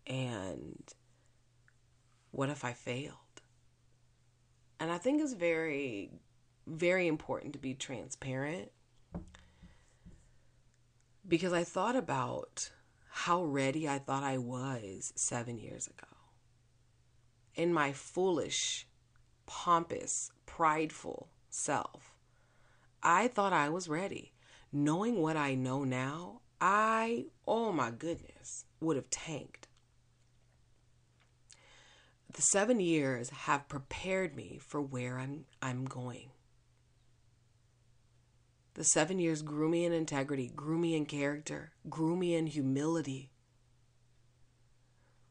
And 0.07 0.83
what 2.31 2.49
if 2.49 2.63
I 2.63 2.73
failed? 2.73 3.15
And 4.79 4.91
I 4.91 4.97
think 4.97 5.21
it's 5.21 5.33
very, 5.33 6.11
very 6.67 7.07
important 7.07 7.53
to 7.53 7.59
be 7.59 7.73
transparent 7.73 8.71
because 11.27 11.53
I 11.53 11.63
thought 11.63 11.95
about 11.95 12.71
how 13.09 13.43
ready 13.43 13.87
I 13.87 13.99
thought 13.99 14.23
I 14.23 14.37
was 14.37 15.13
seven 15.15 15.57
years 15.57 15.87
ago. 15.87 16.07
In 17.55 17.73
my 17.73 17.93
foolish, 17.93 18.85
pompous, 19.45 20.31
prideful 20.45 21.29
self, 21.49 22.13
I 23.01 23.29
thought 23.29 23.53
I 23.53 23.69
was 23.69 23.87
ready. 23.87 24.33
Knowing 24.71 25.21
what 25.21 25.37
I 25.37 25.55
know 25.55 25.85
now, 25.85 26.41
I, 26.59 27.25
oh 27.47 27.71
my 27.71 27.91
goodness, 27.91 28.65
would 28.79 28.95
have 28.95 29.09
tanked. 29.09 29.67
The 32.33 32.41
seven 32.41 32.79
years 32.79 33.29
have 33.29 33.69
prepared 33.69 34.35
me 34.35 34.59
for 34.61 34.81
where 34.81 35.17
I'm, 35.17 35.45
I'm 35.61 35.85
going. 35.85 36.31
The 38.73 38.83
seven 38.83 39.19
years 39.19 39.41
grew 39.41 39.69
me 39.69 39.85
in 39.85 39.93
integrity, 39.93 40.49
grew 40.49 40.77
me 40.77 40.95
in 40.95 41.05
character, 41.05 41.71
grew 41.89 42.17
me 42.17 42.35
in 42.35 42.47
humility. 42.47 43.31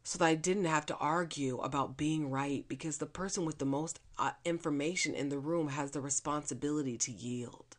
So 0.02 0.18
that 0.18 0.24
I 0.24 0.34
didn't 0.34 0.64
have 0.64 0.86
to 0.86 0.96
argue 0.96 1.58
about 1.58 1.98
being 1.98 2.30
right 2.30 2.64
because 2.68 2.96
the 2.96 3.06
person 3.06 3.44
with 3.44 3.58
the 3.58 3.66
most 3.66 4.00
uh, 4.18 4.32
information 4.44 5.14
in 5.14 5.28
the 5.28 5.38
room 5.38 5.68
has 5.68 5.90
the 5.90 6.00
responsibility 6.00 6.96
to 6.98 7.12
yield. 7.12 7.76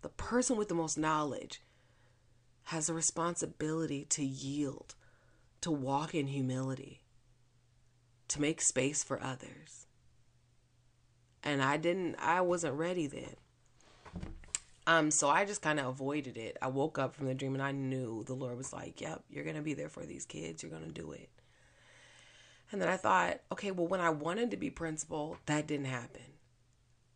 The 0.00 0.08
person 0.08 0.56
with 0.56 0.68
the 0.68 0.74
most 0.74 0.96
knowledge 0.96 1.62
has 2.68 2.90
a 2.90 2.94
responsibility 2.94 4.04
to 4.04 4.22
yield, 4.22 4.94
to 5.62 5.70
walk 5.70 6.14
in 6.14 6.26
humility, 6.26 7.00
to 8.28 8.42
make 8.42 8.60
space 8.60 9.02
for 9.02 9.22
others. 9.22 9.86
And 11.42 11.62
I 11.62 11.78
didn't, 11.78 12.16
I 12.16 12.42
wasn't 12.42 12.74
ready 12.74 13.06
then. 13.06 13.36
Um, 14.86 15.10
so 15.10 15.30
I 15.30 15.46
just 15.46 15.62
kind 15.62 15.80
of 15.80 15.86
avoided 15.86 16.36
it. 16.36 16.58
I 16.60 16.68
woke 16.68 16.98
up 16.98 17.14
from 17.14 17.26
the 17.26 17.34
dream 17.34 17.54
and 17.54 17.62
I 17.62 17.72
knew 17.72 18.22
the 18.24 18.34
Lord 18.34 18.58
was 18.58 18.70
like, 18.70 19.00
Yep, 19.00 19.24
you're 19.30 19.44
gonna 19.44 19.62
be 19.62 19.72
there 19.72 19.88
for 19.88 20.04
these 20.04 20.26
kids, 20.26 20.62
you're 20.62 20.70
gonna 20.72 20.88
do 20.88 21.12
it. 21.12 21.30
And 22.70 22.82
then 22.82 22.90
I 22.90 22.98
thought, 22.98 23.40
okay, 23.50 23.70
well, 23.70 23.86
when 23.86 24.00
I 24.00 24.10
wanted 24.10 24.50
to 24.50 24.58
be 24.58 24.68
principal, 24.68 25.38
that 25.46 25.66
didn't 25.66 25.86
happen. 25.86 26.20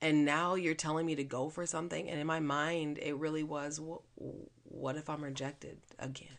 And 0.00 0.24
now 0.24 0.54
you're 0.54 0.72
telling 0.72 1.04
me 1.04 1.14
to 1.16 1.24
go 1.24 1.50
for 1.50 1.66
something. 1.66 2.08
And 2.08 2.18
in 2.18 2.26
my 2.26 2.40
mind, 2.40 2.98
it 3.02 3.16
really 3.16 3.42
was, 3.42 3.78
what 4.72 4.96
if 4.96 5.10
I'm 5.10 5.22
rejected 5.22 5.78
again? 5.98 6.38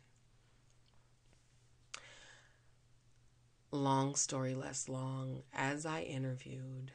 Long 3.72 4.16
story 4.16 4.54
less 4.54 4.90
long, 4.90 5.44
as 5.54 5.86
I 5.86 6.02
interviewed, 6.02 6.92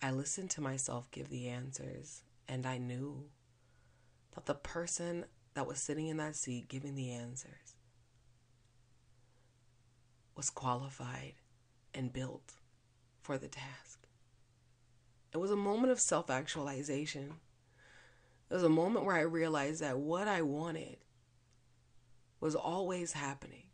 I 0.00 0.10
listened 0.12 0.50
to 0.50 0.60
myself 0.60 1.10
give 1.10 1.28
the 1.28 1.48
answers, 1.48 2.22
and 2.46 2.64
I 2.66 2.78
knew 2.78 3.24
that 4.34 4.46
the 4.46 4.54
person 4.54 5.24
that 5.54 5.66
was 5.66 5.78
sitting 5.78 6.06
in 6.06 6.18
that 6.18 6.36
seat 6.36 6.68
giving 6.68 6.94
the 6.94 7.10
answers 7.10 7.74
was 10.36 10.50
qualified 10.50 11.34
and 11.92 12.12
built 12.12 12.54
for 13.20 13.36
the 13.38 13.48
task. 13.48 14.06
It 15.34 15.38
was 15.38 15.50
a 15.50 15.56
moment 15.56 15.90
of 15.90 16.00
self 16.00 16.30
actualization. 16.30 17.34
It 18.50 18.54
was 18.54 18.62
a 18.62 18.68
moment 18.68 19.04
where 19.04 19.16
I 19.16 19.22
realized 19.22 19.82
that 19.82 19.98
what 19.98 20.26
I 20.26 20.42
wanted 20.42 20.96
was 22.40 22.54
always 22.54 23.12
happening. 23.12 23.64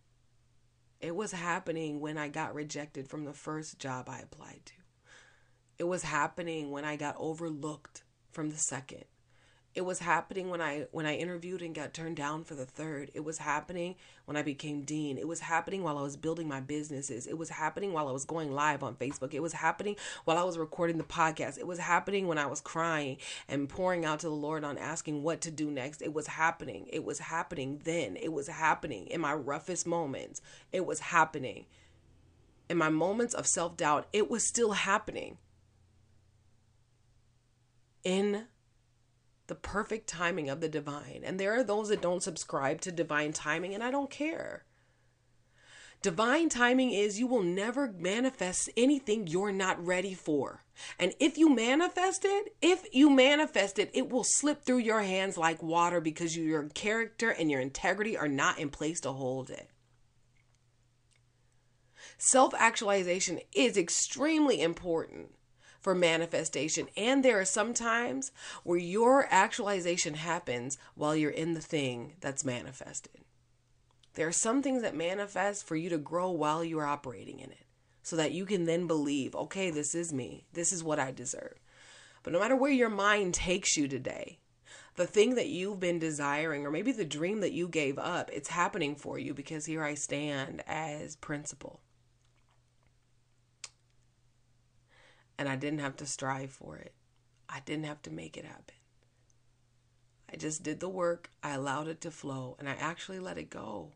It 1.01 1.15
was 1.15 1.33
happening 1.33 2.01
when 2.01 2.19
I 2.19 2.29
got 2.29 2.55
rejected 2.55 3.09
from 3.09 3.25
the 3.25 3.33
first 3.33 3.79
job 3.79 4.09
I 4.09 4.21
applied 4.21 4.63
to. 4.67 4.73
It 5.79 5.85
was 5.85 6.03
happening 6.03 6.71
when 6.71 6.85
I 6.85 6.97
got 6.97 7.17
overlooked 7.19 8.03
from 8.33 8.51
the 8.51 8.57
second. 8.57 9.05
It 9.75 9.85
was 9.85 9.99
happening 9.99 10.51
when 10.51 10.61
I 10.61 10.87
when 10.93 11.05
I 11.05 11.17
interviewed 11.17 11.61
and 11.61 11.75
got 11.75 11.93
turned 11.93 12.17
down 12.17 12.45
for 12.45 12.55
the 12.55 12.65
third. 12.65 13.11
It 13.13 13.25
was 13.25 13.39
happening 13.39 13.97
when 14.25 14.37
I 14.37 14.43
became 14.43 14.83
dean. 14.83 15.19
It 15.19 15.27
was 15.27 15.41
happening 15.41 15.83
while 15.83 15.99
I 15.99 16.03
was 16.03 16.17
building 16.17 16.47
my 16.47 16.61
businesses. 16.61 17.27
It 17.27 17.37
was 17.37 17.49
happening 17.51 17.93
while 17.93 18.07
I 18.07 18.13
was 18.13 18.25
going 18.25 18.53
live 18.53 18.85
on 18.85 18.95
Facebook. 18.95 19.35
It 19.35 19.43
was 19.43 19.55
happening 19.55 19.97
while 20.25 20.39
I 20.39 20.45
was 20.45 20.59
recording 20.59 20.97
the 20.97 21.05
podcast. 21.05 21.59
It 21.59 21.67
was 21.67 21.81
happening 21.81 22.29
when 22.29 22.39
I 22.39 22.47
was 22.47 22.61
crying 22.61 23.17
and 23.49 23.69
pouring 23.69 24.05
out 24.05 24.21
to 24.21 24.29
the 24.29 24.35
Lord 24.35 24.63
on 24.63 24.79
asking 24.79 25.25
what 25.25 25.41
to 25.41 25.51
do 25.51 25.69
next. 25.73 26.03
It 26.03 26.15
was 26.15 26.29
happening. 26.29 26.89
It 26.93 27.03
was 27.03 27.19
happening 27.19 27.81
then. 27.83 28.17
It 28.17 28.33
was 28.33 28.47
happening 28.47 29.09
in 29.09 29.21
my 29.21 29.35
roughest 29.35 29.89
moments. 29.89 30.41
It 30.73 30.87
was 30.87 31.01
happening. 31.01 31.67
In 32.71 32.77
my 32.77 32.91
moments 32.91 33.35
of 33.35 33.47
self-doubt, 33.47 34.07
it 34.13 34.31
was 34.31 34.47
still 34.47 34.73
happening. 34.73 35.39
In 38.05 38.47
the 39.47 39.55
perfect 39.55 40.09
timing 40.09 40.49
of 40.49 40.61
the 40.61 40.69
divine. 40.69 41.23
And 41.25 41.39
there 41.39 41.59
are 41.59 41.65
those 41.65 41.89
that 41.89 42.03
don't 42.03 42.23
subscribe 42.23 42.81
to 42.83 42.93
divine 42.93 43.33
timing, 43.33 43.75
and 43.75 43.83
I 43.83 43.91
don't 43.91 44.11
care. 44.11 44.65
Divine 46.05 46.51
timing 46.51 46.93
is 46.93 47.19
you 47.19 47.27
will 47.27 47.43
never 47.43 47.91
manifest 47.91 48.69
anything 48.77 49.27
you're 49.27 49.53
not 49.53 49.83
ready 49.83 50.13
for. 50.13 50.63
And 50.99 51.15
if 51.19 51.39
you 51.39 51.49
manifest 51.49 52.27
it, 52.27 52.55
if 52.61 52.85
you 52.93 53.09
manifest 53.09 53.79
it, 53.79 53.91
it 53.95 54.11
will 54.11 54.23
slip 54.23 54.65
through 54.65 54.79
your 54.79 55.01
hands 55.01 55.39
like 55.39 55.63
water 55.63 56.03
because 56.03 56.37
your 56.37 56.65
character 56.69 57.31
and 57.31 57.51
your 57.51 57.61
integrity 57.61 58.19
are 58.19 58.29
not 58.29 58.59
in 58.59 58.69
place 58.69 59.01
to 59.01 59.13
hold 59.13 59.49
it. 59.49 59.71
Self 62.19 62.53
actualization 62.55 63.41
is 63.55 63.79
extremely 63.79 64.61
important 64.61 65.31
for 65.85 65.94
manifestation. 65.94 66.88
And 66.97 67.23
there 67.23 67.38
are 67.38 67.44
some 67.44 67.75
times 67.75 68.33
where 68.62 68.79
your 68.79 69.29
actualization 69.31 70.14
happens 70.14 70.79
while 70.94 71.14
you're 71.14 71.31
in 71.31 71.53
the 71.53 71.61
thing 71.61 72.14
that's 72.23 72.42
manifested. 72.42 73.20
There 74.14 74.27
are 74.27 74.33
some 74.33 74.62
things 74.62 74.81
that 74.81 74.97
manifest 74.97 75.66
for 75.66 75.77
you 75.77 75.90
to 75.90 75.99
grow 75.99 76.31
while 76.31 76.64
you're 76.64 76.87
operating 76.87 77.38
in 77.38 77.51
it 77.51 77.66
so 78.03 78.16
that 78.16 78.33
you 78.33 78.47
can 78.47 78.64
then 78.64 78.87
believe, 78.87 79.35
okay, 79.37 79.70
this 79.70 79.94
is 79.94 80.11
me. 80.11 80.47
This 80.55 80.73
is 80.73 80.83
what 80.83 80.99
I 80.99 81.12
deserve. 81.12 81.61
But 82.23 82.33
no 82.33 82.40
matter 82.40 82.57
where 82.57 82.73
your 82.73 82.88
mind 82.88 83.35
takes 83.35 83.77
you 83.77 83.87
today, 83.87 84.38
the 84.97 85.07
thing 85.07 85.35
that 85.35 85.49
you've 85.49 85.81
been 85.81 85.99
desiring, 85.99 86.64
or 86.64 86.70
maybe 86.70 86.92
the 86.92 87.05
dream 87.05 87.40
that 87.40 87.53
you 87.53 87.68
gave 87.68 87.99
up, 87.99 88.31
it's 88.33 88.49
happening 88.49 88.97
for 88.97 89.18
you 89.18 89.35
because 89.35 89.66
here 89.66 89.85
I 89.85 89.94
stand 89.94 90.62
as 90.66 91.16
principal. 91.16 91.81
And 95.38 95.49
I 95.49 95.57
didn't 95.57 95.81
have 95.81 95.97
to 95.97 96.07
strive 96.07 96.51
for 96.51 96.77
it. 96.77 96.92
I 97.49 97.61
didn't 97.64 97.87
have 97.87 98.03
to 98.03 98.11
make 98.11 98.37
it 98.37 98.44
happen. 98.44 98.75
I 100.33 100.37
just 100.37 100.62
did 100.62 100.81
the 100.81 100.88
work, 100.88 101.31
I 101.42 101.51
allowed 101.51 101.87
it 101.88 102.01
to 102.03 102.11
flow, 102.11 102.57
and 102.59 102.68
I 102.68 102.73
actually 102.73 103.20
let 103.20 103.38
it 103.38 103.51
go. 103.51 103.92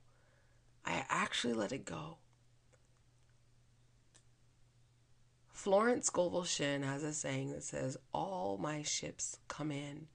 I 0.84 1.04
actually 1.08 1.54
let 1.54 1.72
it 1.72 1.84
go. 1.84 2.18
Florence 5.48 6.06
Scovel 6.06 6.44
Shinn 6.44 6.84
has 6.84 7.02
a 7.02 7.12
saying 7.12 7.50
that 7.50 7.64
says, 7.64 7.96
All 8.14 8.56
my 8.58 8.82
ships 8.82 9.38
come 9.48 9.72
in. 9.72 10.06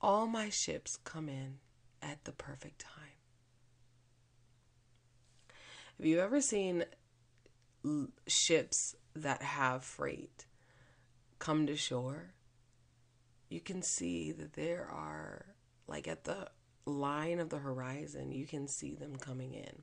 All 0.00 0.26
my 0.26 0.50
ships 0.50 0.98
come 1.04 1.28
in 1.28 1.58
at 2.02 2.24
the 2.24 2.32
perfect 2.32 2.80
time. 2.80 3.14
Have 5.96 6.06
you 6.06 6.18
ever 6.18 6.40
seen 6.40 6.84
ships 8.26 8.96
that 9.14 9.42
have 9.42 9.84
freight 9.84 10.46
come 11.38 11.66
to 11.66 11.76
shore, 11.76 12.34
you 13.48 13.60
can 13.60 13.82
see 13.82 14.32
that 14.32 14.54
there 14.54 14.88
are, 14.90 15.46
like 15.86 16.08
at 16.08 16.24
the 16.24 16.48
line 16.86 17.38
of 17.38 17.50
the 17.50 17.58
horizon, 17.58 18.32
you 18.32 18.46
can 18.46 18.66
see 18.66 18.94
them 18.94 19.16
coming 19.16 19.54
in. 19.54 19.82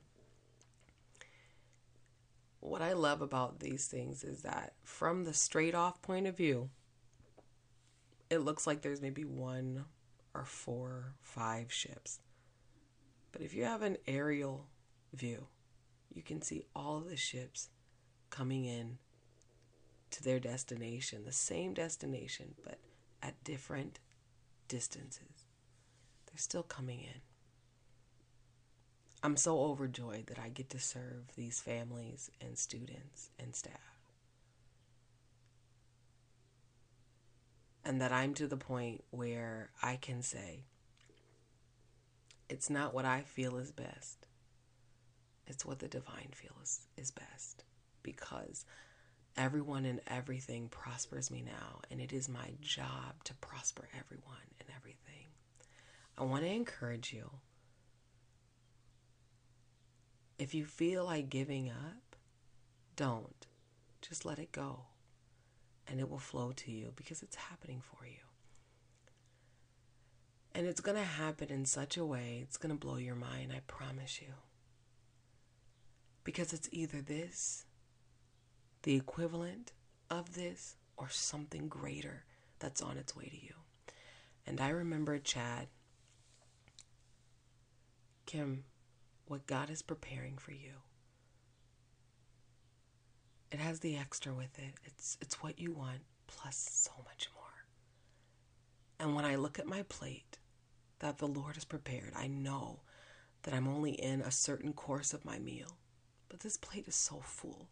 What 2.60 2.82
I 2.82 2.92
love 2.92 3.22
about 3.22 3.60
these 3.60 3.86
things 3.86 4.22
is 4.22 4.42
that 4.42 4.74
from 4.84 5.24
the 5.24 5.34
straight 5.34 5.74
off 5.74 6.00
point 6.00 6.26
of 6.26 6.36
view, 6.36 6.70
it 8.30 8.38
looks 8.38 8.66
like 8.66 8.82
there's 8.82 9.02
maybe 9.02 9.24
one 9.24 9.84
or 10.34 10.44
four, 10.44 11.14
five 11.20 11.72
ships. 11.72 12.20
But 13.32 13.42
if 13.42 13.54
you 13.54 13.64
have 13.64 13.82
an 13.82 13.96
aerial 14.06 14.66
view, 15.12 15.46
you 16.12 16.22
can 16.22 16.40
see 16.40 16.64
all 16.74 17.00
the 17.00 17.16
ships 17.16 17.68
coming 18.32 18.64
in 18.64 18.98
to 20.10 20.24
their 20.24 20.40
destination, 20.40 21.24
the 21.24 21.32
same 21.32 21.74
destination, 21.74 22.54
but 22.64 22.78
at 23.22 23.44
different 23.44 24.00
distances. 24.66 25.46
They're 26.26 26.38
still 26.38 26.64
coming 26.64 27.00
in. 27.00 27.20
I'm 29.22 29.36
so 29.36 29.60
overjoyed 29.60 30.26
that 30.26 30.38
I 30.40 30.48
get 30.48 30.70
to 30.70 30.80
serve 30.80 31.36
these 31.36 31.60
families 31.60 32.30
and 32.40 32.58
students 32.58 33.30
and 33.38 33.54
staff. 33.54 33.76
And 37.84 38.00
that 38.00 38.12
I'm 38.12 38.34
to 38.34 38.46
the 38.46 38.56
point 38.56 39.04
where 39.10 39.70
I 39.82 39.96
can 39.96 40.22
say, 40.22 40.64
it's 42.48 42.70
not 42.70 42.94
what 42.94 43.04
I 43.04 43.22
feel 43.22 43.58
is 43.58 43.70
best, 43.70 44.26
it's 45.46 45.64
what 45.64 45.78
the 45.78 45.88
divine 45.88 46.30
feels 46.32 46.80
is 46.96 47.10
best 47.10 47.64
because 48.02 48.64
everyone 49.36 49.84
and 49.84 50.00
everything 50.06 50.68
prospers 50.68 51.30
me 51.30 51.42
now, 51.42 51.80
and 51.90 52.00
it 52.00 52.12
is 52.12 52.28
my 52.28 52.52
job 52.60 53.24
to 53.24 53.34
prosper 53.34 53.88
everyone 53.98 54.36
and 54.60 54.68
everything. 54.76 55.28
I 56.18 56.24
want 56.24 56.42
to 56.42 56.50
encourage 56.50 57.12
you. 57.12 57.30
If 60.38 60.54
you 60.54 60.64
feel 60.64 61.04
like 61.04 61.30
giving 61.30 61.70
up, 61.70 62.16
don't. 62.96 63.46
Just 64.00 64.24
let 64.24 64.38
it 64.38 64.52
go, 64.52 64.80
and 65.86 66.00
it 66.00 66.10
will 66.10 66.18
flow 66.18 66.52
to 66.52 66.70
you 66.70 66.92
because 66.96 67.22
it's 67.22 67.36
happening 67.36 67.80
for 67.80 68.04
you. 68.04 68.18
And 70.54 70.66
it's 70.66 70.80
going 70.80 70.98
to 70.98 71.04
happen 71.04 71.48
in 71.48 71.64
such 71.64 71.96
a 71.96 72.04
way, 72.04 72.40
it's 72.42 72.56
going 72.56 72.76
to 72.76 72.86
blow 72.86 72.96
your 72.96 73.14
mind, 73.14 73.52
I 73.52 73.60
promise 73.66 74.20
you. 74.20 74.34
Because 76.24 76.52
it's 76.52 76.68
either 76.72 77.00
this 77.00 77.64
the 78.82 78.96
equivalent 78.96 79.72
of 80.10 80.34
this 80.34 80.76
or 80.96 81.08
something 81.08 81.68
greater 81.68 82.24
that's 82.58 82.82
on 82.82 82.96
its 82.96 83.16
way 83.16 83.24
to 83.24 83.36
you. 83.36 83.54
And 84.46 84.60
I 84.60 84.70
remember 84.70 85.18
Chad, 85.18 85.68
Kim, 88.26 88.64
what 89.26 89.46
God 89.46 89.70
is 89.70 89.82
preparing 89.82 90.36
for 90.36 90.52
you. 90.52 90.72
It 93.50 93.58
has 93.58 93.80
the 93.80 93.96
extra 93.96 94.32
with 94.32 94.58
it. 94.58 94.74
It's 94.84 95.18
it's 95.20 95.42
what 95.42 95.58
you 95.58 95.72
want 95.72 96.00
plus 96.26 96.56
so 96.56 96.92
much 97.04 97.28
more. 97.34 97.42
And 98.98 99.14
when 99.14 99.24
I 99.24 99.36
look 99.36 99.58
at 99.58 99.66
my 99.66 99.82
plate 99.82 100.38
that 101.00 101.18
the 101.18 101.28
Lord 101.28 101.56
has 101.56 101.64
prepared, 101.64 102.12
I 102.16 102.28
know 102.28 102.80
that 103.42 103.54
I'm 103.54 103.68
only 103.68 103.92
in 103.92 104.22
a 104.22 104.30
certain 104.30 104.72
course 104.72 105.12
of 105.12 105.24
my 105.24 105.38
meal. 105.38 105.76
But 106.28 106.40
this 106.40 106.56
plate 106.56 106.88
is 106.88 106.94
so 106.94 107.20
full. 107.22 107.68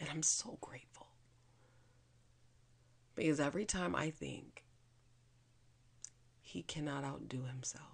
And 0.00 0.08
I'm 0.10 0.22
so 0.22 0.58
grateful. 0.60 1.08
Because 3.14 3.40
every 3.40 3.64
time 3.64 3.96
I 3.96 4.10
think 4.10 4.64
he 6.40 6.62
cannot 6.62 7.04
outdo 7.04 7.42
himself, 7.42 7.84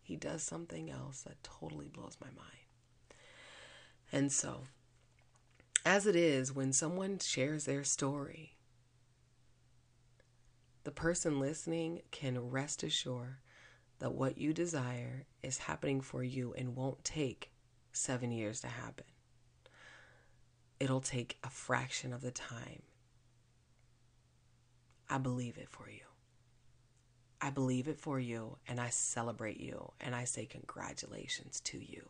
he 0.00 0.16
does 0.16 0.42
something 0.42 0.90
else 0.90 1.22
that 1.22 1.42
totally 1.42 1.88
blows 1.88 2.16
my 2.20 2.28
mind. 2.28 2.66
And 4.12 4.30
so, 4.30 4.62
as 5.84 6.06
it 6.06 6.14
is, 6.14 6.52
when 6.52 6.72
someone 6.72 7.18
shares 7.18 7.64
their 7.64 7.82
story, 7.82 8.56
the 10.84 10.92
person 10.92 11.40
listening 11.40 12.02
can 12.12 12.50
rest 12.50 12.84
assured 12.84 13.38
that 13.98 14.12
what 14.12 14.38
you 14.38 14.52
desire 14.52 15.26
is 15.42 15.58
happening 15.58 16.00
for 16.00 16.22
you 16.22 16.54
and 16.56 16.76
won't 16.76 17.02
take 17.02 17.50
seven 17.92 18.30
years 18.30 18.60
to 18.60 18.68
happen 18.68 19.06
it'll 20.80 21.00
take 21.00 21.38
a 21.44 21.50
fraction 21.50 22.12
of 22.12 22.20
the 22.22 22.30
time. 22.30 22.82
I 25.08 25.18
believe 25.18 25.56
it 25.58 25.68
for 25.68 25.88
you. 25.88 26.00
I 27.40 27.50
believe 27.50 27.86
it 27.86 28.00
for 28.00 28.18
you 28.18 28.56
and 28.66 28.80
I 28.80 28.88
celebrate 28.88 29.60
you 29.60 29.92
and 30.00 30.14
I 30.14 30.24
say 30.24 30.46
congratulations 30.46 31.60
to 31.60 31.78
you. 31.78 32.08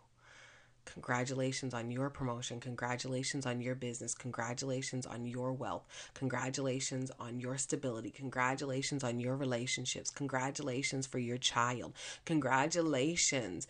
Congratulations 0.87 1.75
on 1.75 1.91
your 1.91 2.09
promotion. 2.11 2.61
Congratulations 2.61 3.45
on 3.45 3.61
your 3.61 3.75
business. 3.75 4.15
Congratulations 4.15 5.05
on 5.05 5.27
your 5.27 5.53
wealth. 5.53 5.85
Congratulations 6.15 7.11
on 7.19 7.41
your 7.41 7.59
stability. 7.59 8.11
Congratulations 8.11 9.03
on 9.03 9.19
your 9.19 9.37
relationships. 9.37 10.11
Congratulations 10.11 11.07
for 11.07 11.19
your 11.19 11.39
child. 11.39 11.93
Congratulations. 12.25 13.67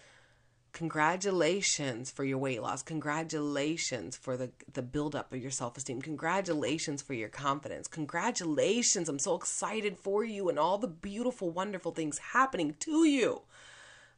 Congratulations 0.76 2.10
for 2.10 2.22
your 2.22 2.36
weight 2.36 2.60
loss. 2.60 2.82
Congratulations 2.82 4.14
for 4.14 4.36
the, 4.36 4.50
the 4.74 4.82
buildup 4.82 5.32
of 5.32 5.40
your 5.40 5.50
self 5.50 5.78
esteem. 5.78 6.02
Congratulations 6.02 7.00
for 7.00 7.14
your 7.14 7.30
confidence. 7.30 7.88
Congratulations. 7.88 9.08
I'm 9.08 9.18
so 9.18 9.36
excited 9.36 9.96
for 9.96 10.22
you 10.22 10.50
and 10.50 10.58
all 10.58 10.76
the 10.76 10.86
beautiful, 10.86 11.48
wonderful 11.48 11.92
things 11.92 12.18
happening 12.34 12.76
to 12.80 13.06
you. 13.06 13.40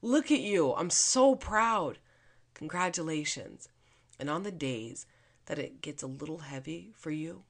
Look 0.03 0.33
at 0.33 0.41
you. 0.41 0.75
I'm 0.75 0.91
so 0.91 1.37
proud. 1.37 1.99
Congratulations. 2.55 3.69
And 4.19 4.29
on 4.29 4.43
the 4.43 4.51
days 4.51 5.07
that 5.47 5.61
it 5.61 5.81
gets 5.81 6.03
a 6.03 6.09
little 6.09 6.39
heavy 6.39 6.91
for 6.93 7.13
you, 7.13 7.45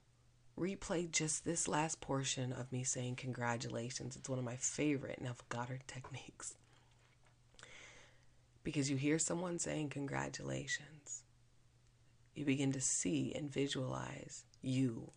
replay 0.55 1.09
just 1.09 1.45
this 1.45 1.67
last 1.67 1.99
portion 1.99 2.53
of 2.53 2.71
me 2.71 2.83
saying 2.83 3.15
congratulations. 3.15 4.15
It's 4.15 4.29
one 4.29 4.37
of 4.37 4.45
my 4.45 4.57
favorite 4.57 5.19
Neville 5.19 5.45
Goddard 5.49 5.81
techniques. 5.87 6.58
Because 8.69 8.91
you 8.91 8.97
hear 8.97 9.17
someone 9.17 9.57
saying 9.57 9.89
congratulations, 9.89 11.23
you 12.35 12.45
begin 12.45 12.71
to 12.73 12.79
see 12.79 13.33
and 13.35 13.51
visualize 13.51 14.45
you 14.61 15.09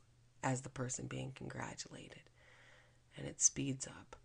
as 0.42 0.62
the 0.62 0.70
person 0.70 1.06
being 1.06 1.32
congratulated. 1.34 2.30
And 3.14 3.26
it 3.26 3.42
speeds 3.42 3.86
up 3.86 4.16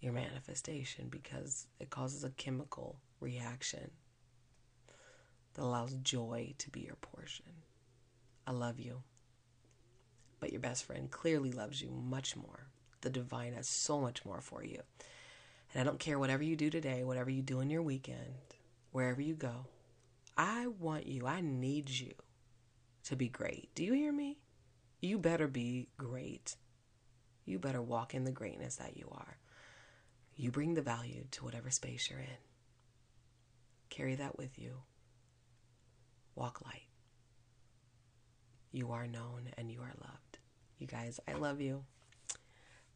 your 0.00 0.12
manifestation 0.12 1.08
because 1.08 1.66
it 1.80 1.90
causes 1.90 2.22
a 2.22 2.30
chemical 2.30 3.00
reaction 3.18 3.90
that 5.54 5.64
allows 5.64 5.94
joy 5.94 6.54
to 6.58 6.70
be 6.70 6.82
your 6.82 6.94
portion. 6.94 7.64
I 8.46 8.52
love 8.52 8.78
you. 8.78 9.02
But 10.38 10.52
your 10.52 10.60
best 10.60 10.84
friend 10.84 11.10
clearly 11.10 11.50
loves 11.50 11.82
you 11.82 11.90
much 11.90 12.36
more. 12.36 12.68
The 13.00 13.10
divine 13.10 13.54
has 13.54 13.66
so 13.66 14.00
much 14.00 14.24
more 14.24 14.40
for 14.40 14.62
you. 14.62 14.82
And 15.78 15.86
I 15.86 15.90
don't 15.92 16.00
care 16.00 16.18
whatever 16.18 16.42
you 16.42 16.56
do 16.56 16.70
today, 16.70 17.04
whatever 17.04 17.30
you 17.30 17.40
do 17.40 17.60
in 17.60 17.70
your 17.70 17.82
weekend, 17.82 18.56
wherever 18.90 19.20
you 19.20 19.36
go. 19.36 19.66
I 20.36 20.66
want 20.66 21.06
you, 21.06 21.24
I 21.24 21.40
need 21.40 21.88
you 21.88 22.14
to 23.04 23.14
be 23.14 23.28
great. 23.28 23.72
Do 23.76 23.84
you 23.84 23.92
hear 23.92 24.10
me? 24.10 24.38
You 25.00 25.18
better 25.18 25.46
be 25.46 25.86
great. 25.96 26.56
You 27.44 27.60
better 27.60 27.80
walk 27.80 28.12
in 28.12 28.24
the 28.24 28.32
greatness 28.32 28.74
that 28.74 28.96
you 28.96 29.06
are. 29.12 29.38
You 30.34 30.50
bring 30.50 30.74
the 30.74 30.82
value 30.82 31.26
to 31.30 31.44
whatever 31.44 31.70
space 31.70 32.10
you're 32.10 32.18
in. 32.18 32.42
Carry 33.88 34.16
that 34.16 34.36
with 34.36 34.58
you 34.58 34.78
walk 36.34 36.60
light. 36.64 36.88
You 38.72 38.90
are 38.90 39.06
known 39.06 39.50
and 39.56 39.70
you 39.70 39.78
are 39.82 39.94
loved. 40.00 40.38
You 40.80 40.88
guys, 40.88 41.20
I 41.28 41.34
love 41.34 41.60
you. 41.60 41.84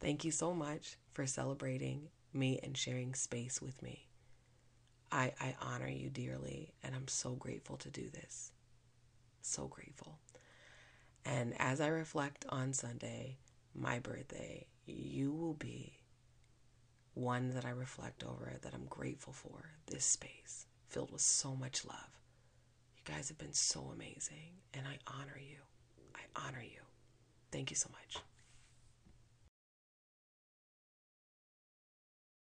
Thank 0.01 0.25
you 0.25 0.33
so 0.33 0.53
much 0.53 0.97
for 1.13 1.29
celebrating 1.29 2.09
me 2.35 2.61
and 2.63 2.77
sharing 2.77 3.15
space 3.15 3.61
with 3.61 3.83
me. 3.83 4.07
I, 5.11 5.33
I 5.41 5.55
honor 5.61 5.89
you 5.89 6.09
dearly, 6.09 6.73
and 6.83 6.95
I'm 6.95 7.09
so 7.09 7.33
grateful 7.33 7.77
to 7.79 7.91
do 7.91 8.09
this. 8.09 8.53
So 9.43 9.67
grateful. 9.67 10.19
And 11.25 11.55
as 11.59 11.81
I 11.81 11.89
reflect 11.89 12.47
on 12.49 12.73
Sunday, 12.73 13.37
my 13.75 13.99
birthday, 13.99 14.67
you 14.87 15.33
will 15.33 15.55
be 15.55 15.99
one 17.15 17.55
that 17.55 17.65
I 17.65 17.71
reflect 17.71 18.25
over 18.25 18.55
that 18.63 18.75
I'm 18.75 18.87
grateful 18.87 19.33
for. 19.33 19.71
This 19.87 20.05
space 20.05 20.67
filled 20.89 21.13
with 21.13 21.21
so 21.21 21.55
much 21.55 21.85
love. 21.85 22.19
You 22.97 23.15
guys 23.15 23.29
have 23.29 23.39
been 23.39 23.53
so 23.53 23.91
amazing, 23.93 24.61
and 24.75 24.87
I 24.87 24.99
honor 25.07 25.39
you. 25.39 25.59
I 26.15 26.47
honor 26.47 26.63
you. 26.63 26.81
Thank 27.51 27.71
you 27.71 27.77
so 27.77 27.91
much. 27.93 28.23